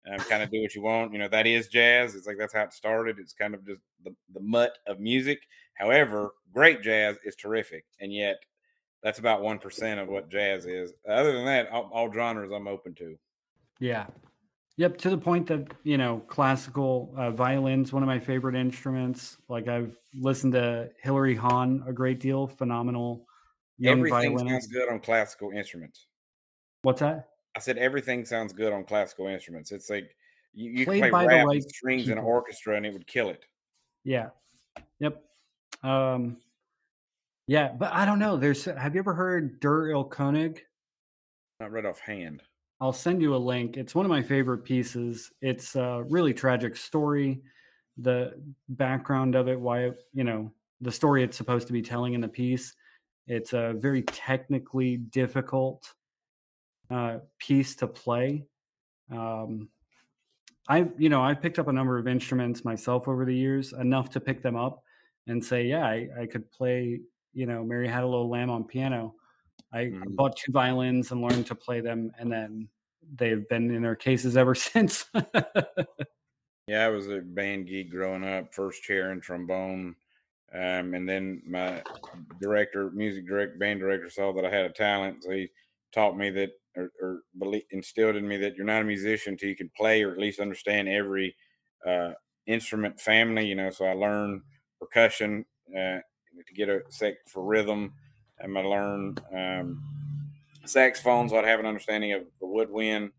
[0.09, 1.13] um, kind of do what you want.
[1.13, 2.15] You know, that is jazz.
[2.15, 3.19] It's like that's how it started.
[3.19, 5.39] It's kind of just the, the mutt of music.
[5.75, 8.37] However, great jazz is terrific, and yet
[9.03, 10.93] that's about one percent of what jazz is.
[11.07, 13.17] Other than that, all, all genres I'm open to.
[13.79, 14.07] Yeah,
[14.77, 19.37] Yep, to the point that you know, classical uh, violin's one of my favorite instruments.
[19.47, 22.47] Like I've listened to Hilary Hahn a great deal.
[22.47, 23.25] Phenomenal
[23.77, 24.49] young everything violinist.
[24.49, 26.07] sounds good on classical instruments.
[26.81, 27.29] What's that?
[27.55, 29.71] I said everything sounds good on classical instruments.
[29.71, 30.13] It's like
[30.53, 32.11] you, you can play rap right strings people.
[32.13, 33.45] in an orchestra and it would kill it.
[34.03, 34.27] Yeah.
[34.99, 35.23] Yep.
[35.83, 36.37] Um.
[37.47, 38.37] Yeah, but I don't know.
[38.37, 38.65] There's.
[38.65, 40.59] Have you ever heard Der Erlkönig?
[41.59, 42.41] Not right off hand.
[42.81, 43.77] I'll send you a link.
[43.77, 45.31] It's one of my favorite pieces.
[45.41, 47.41] It's a really tragic story.
[47.97, 48.33] The
[48.67, 52.27] background of it, why, you know, the story it's supposed to be telling in the
[52.27, 52.73] piece.
[53.27, 55.93] It's a very technically difficult
[56.91, 58.45] uh, piece to play.
[59.09, 59.69] Um,
[60.67, 64.09] I, you know, I've picked up a number of instruments myself over the years, enough
[64.11, 64.83] to pick them up
[65.27, 67.01] and say, yeah, I, I could play,
[67.33, 69.15] you know, Mary Had a Little Lamb on piano
[69.75, 70.15] I mm-hmm.
[70.15, 72.69] bought two violins and learned to play them, and then
[73.15, 75.05] they've been in their cases ever since.
[76.67, 79.95] yeah, I was a band geek growing up, first chair and trombone.
[80.53, 81.83] Um, and then my
[82.41, 85.23] director, music director, band director saw that I had a talent.
[85.23, 85.49] So he
[85.93, 87.21] taught me that, or, or
[87.71, 90.39] instilled in me that you're not a musician until you can play or at least
[90.39, 91.35] understand every
[91.85, 92.11] uh,
[92.47, 93.45] instrument family.
[93.45, 94.41] You know, so I learned
[94.85, 95.99] percussion uh,
[96.45, 97.93] to get a sec for rhythm
[98.43, 99.83] I'm going to learn um,
[100.65, 101.31] saxophones.
[101.31, 103.11] So I'd have an understanding of the woodwind.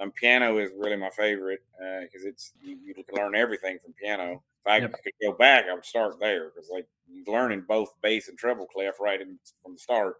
[0.00, 3.92] Um, piano is really my favorite because uh, it's you, you, can learn everything from
[3.92, 4.42] piano.
[4.64, 4.92] If I yep.
[4.92, 6.86] could go back, I would start there because like
[7.28, 10.16] learning both bass and treble clef right in, from the start.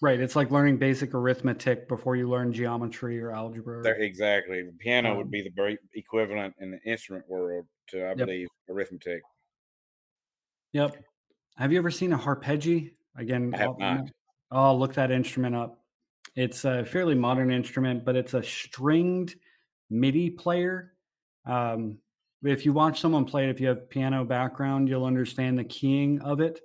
[0.00, 3.82] Right, it's like learning basic arithmetic before you learn geometry or algebra.
[3.82, 8.08] There, exactly, the piano um, would be the equivalent in the instrument world to, I
[8.10, 8.18] yep.
[8.18, 9.22] believe, arithmetic.
[10.72, 11.04] Yep.
[11.56, 12.92] Have you ever seen a harpejji?
[13.16, 14.10] Again, I have I'll, not.
[14.50, 15.82] I'll look that instrument up.
[16.36, 19.34] It's a fairly modern instrument, but it's a stringed
[19.90, 20.92] MIDI player.
[21.46, 21.98] Um,
[22.44, 26.20] if you watch someone play it, if you have piano background, you'll understand the keying
[26.20, 26.60] of it.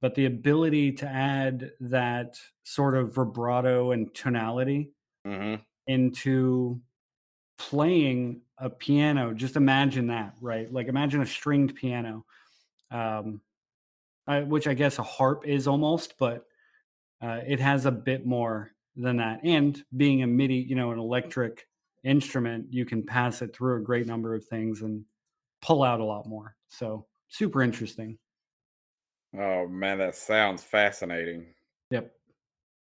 [0.00, 4.92] But the ability to add that sort of vibrato and tonality
[5.26, 5.60] mm-hmm.
[5.88, 6.80] into
[7.58, 10.72] playing a piano, just imagine that, right?
[10.72, 12.24] Like imagine a stringed piano.
[12.90, 13.40] Um,
[14.26, 16.44] uh, which I guess a harp is almost, but
[17.22, 19.40] uh, it has a bit more than that.
[19.42, 21.66] And being a MIDI, you know, an electric
[22.04, 25.04] instrument, you can pass it through a great number of things and
[25.62, 26.54] pull out a lot more.
[26.68, 28.18] So super interesting.
[29.36, 31.46] Oh man, that sounds fascinating.
[31.90, 32.12] Yep.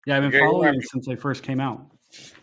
[0.07, 1.87] Yeah, I've been Gary, following it since they first came out.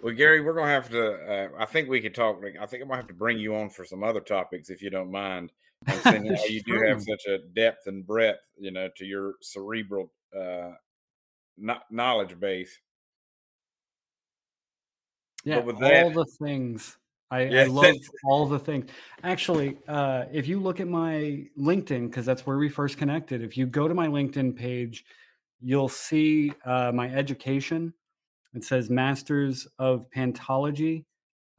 [0.01, 1.13] Well, Gary, we're gonna have to.
[1.13, 2.41] Uh, I think we could talk.
[2.59, 4.89] I think I might have to bring you on for some other topics if you
[4.89, 5.51] don't mind.
[5.87, 9.33] And seeing how you do have such a depth and breadth, you know, to your
[9.41, 10.71] cerebral uh,
[11.89, 12.77] knowledge base.
[15.43, 16.97] Yeah, all that, the things.
[17.31, 17.95] I, I love
[18.25, 18.89] all the things.
[19.23, 23.57] Actually, uh, if you look at my LinkedIn, because that's where we first connected, if
[23.57, 25.05] you go to my LinkedIn page,
[25.61, 27.93] you'll see uh, my education.
[28.53, 31.05] It says Masters of Pantology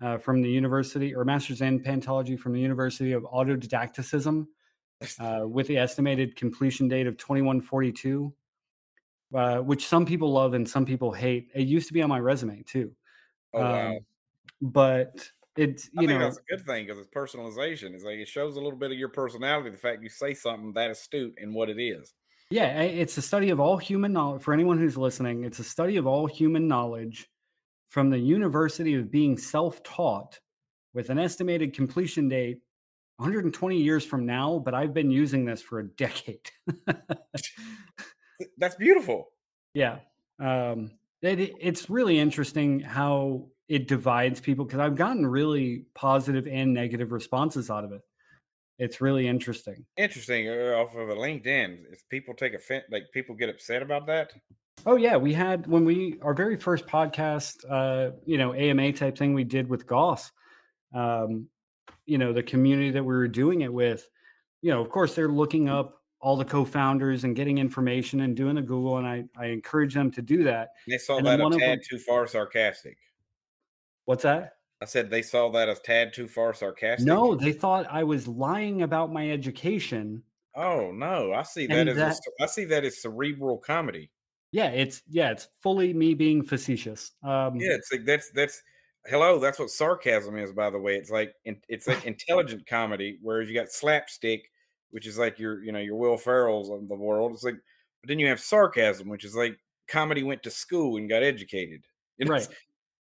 [0.03, 4.47] uh, from the University, or Masters in Pantology from the University of Autodidacticism,
[5.21, 8.33] uh, with the estimated completion date of 2142,
[9.35, 11.49] uh, which some people love and some people hate.
[11.55, 12.93] It used to be on my resume too.
[13.55, 13.89] Oh, wow.
[13.89, 13.99] Um,
[14.61, 17.95] but it's, you know, that's a good thing because it's personalization.
[17.95, 20.73] It's like it shows a little bit of your personality, the fact you say something
[20.75, 22.15] that astute in what it is.
[22.51, 24.43] Yeah, it's a study of all human knowledge.
[24.43, 27.29] For anyone who's listening, it's a study of all human knowledge
[27.93, 30.41] from the University of Being Self Taught
[30.95, 32.59] with an estimated completion date
[33.17, 36.41] 120 years from now, but I've been using this for a decade.
[38.57, 39.29] That's beautiful.
[39.75, 39.99] Yeah.
[40.41, 46.73] Um, it, it's really interesting how it divides people because I've gotten really positive and
[46.73, 48.01] negative responses out of it.
[48.79, 49.85] It's really interesting.
[49.99, 50.49] Interesting.
[50.49, 54.33] Uh, off of a LinkedIn, if people take offense, like people get upset about that.
[54.85, 59.17] Oh yeah, we had when we our very first podcast, uh, you know, AMA type
[59.17, 60.33] thing we did with Gauss.
[60.93, 61.49] Um,
[62.05, 64.09] you know, the community that we were doing it with,
[64.61, 68.57] you know, of course they're looking up all the co-founders and getting information and doing
[68.57, 70.71] the Google, and I I encourage them to do that.
[70.89, 72.99] They saw and that a tad them, too far sarcastic.
[74.05, 74.55] What's that?
[74.81, 77.07] I said they saw that as tad too far sarcastic.
[77.07, 80.25] No, they thought I was lying about my education.
[80.57, 84.11] Oh no, I see that as that, a, I see that as cerebral comedy.
[84.53, 87.13] Yeah, it's yeah, it's fully me being facetious.
[87.25, 88.63] Um, yeah, it's like that's that's
[89.07, 90.97] hello, that's what sarcasm is, by the way.
[90.97, 94.51] It's like it's like intelligent comedy, whereas you got slapstick,
[94.91, 97.33] which is like your you know your Will Ferrell's of the world.
[97.33, 97.57] It's like,
[98.03, 99.59] but then you have sarcasm, which is like
[99.89, 101.85] comedy went to school and got educated.
[102.19, 102.43] Know, right.
[102.43, 102.53] It's,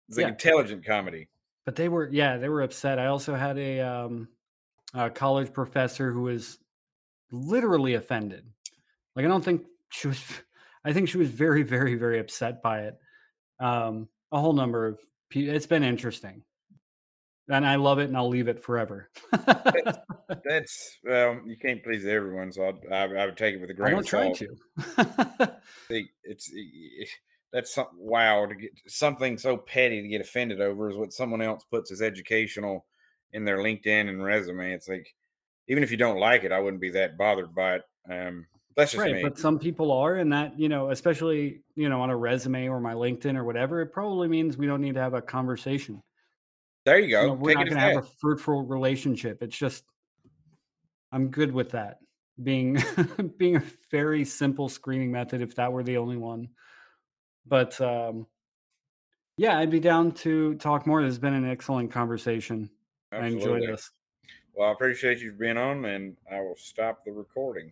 [0.08, 0.30] it's like yeah.
[0.30, 1.28] intelligent comedy.
[1.66, 2.98] But they were yeah they were upset.
[2.98, 4.28] I also had a um
[4.96, 6.58] a college professor who was
[7.32, 8.46] literally offended.
[9.16, 10.24] Like I don't think she was.
[10.86, 12.98] I think she was very very very upset by it.
[13.60, 15.00] Um, a whole number of
[15.30, 15.56] people.
[15.56, 16.44] it's been interesting
[17.50, 19.10] and I love it, and I'll leave it forever.
[19.32, 19.98] that's,
[20.46, 23.74] that's well, you can't please everyone, so I, I, I would take it with a
[23.74, 23.98] grain.
[23.98, 24.24] of salt.
[24.24, 25.54] I don't try to.
[26.24, 27.10] It's it,
[27.52, 31.64] that's wow to get something so petty to get offended over is what someone else
[31.70, 32.86] puts as educational
[33.32, 34.72] in their LinkedIn and resume.
[34.72, 35.06] It's like
[35.68, 37.84] even if you don't like it, I wouldn't be that bothered by it.
[38.10, 39.24] Um, that's just right, me.
[39.24, 42.80] but some people are, and that you know, especially you know, on a resume or
[42.80, 46.02] my LinkedIn or whatever, it probably means we don't need to have a conversation.
[46.86, 47.22] There you go.
[47.22, 49.42] You know, we're not going to have a fruitful relationship.
[49.42, 49.84] It's just
[51.12, 52.00] I'm good with that
[52.42, 52.82] being
[53.38, 56.50] being a very simple screening method if that were the only one.
[57.46, 58.28] But um,
[59.38, 61.02] yeah, I'd be down to talk more.
[61.02, 62.70] This has been an excellent conversation.
[63.12, 63.38] Absolutely.
[63.38, 63.92] I enjoyed this.
[64.54, 67.72] Well, I appreciate you being on, and I will stop the recording.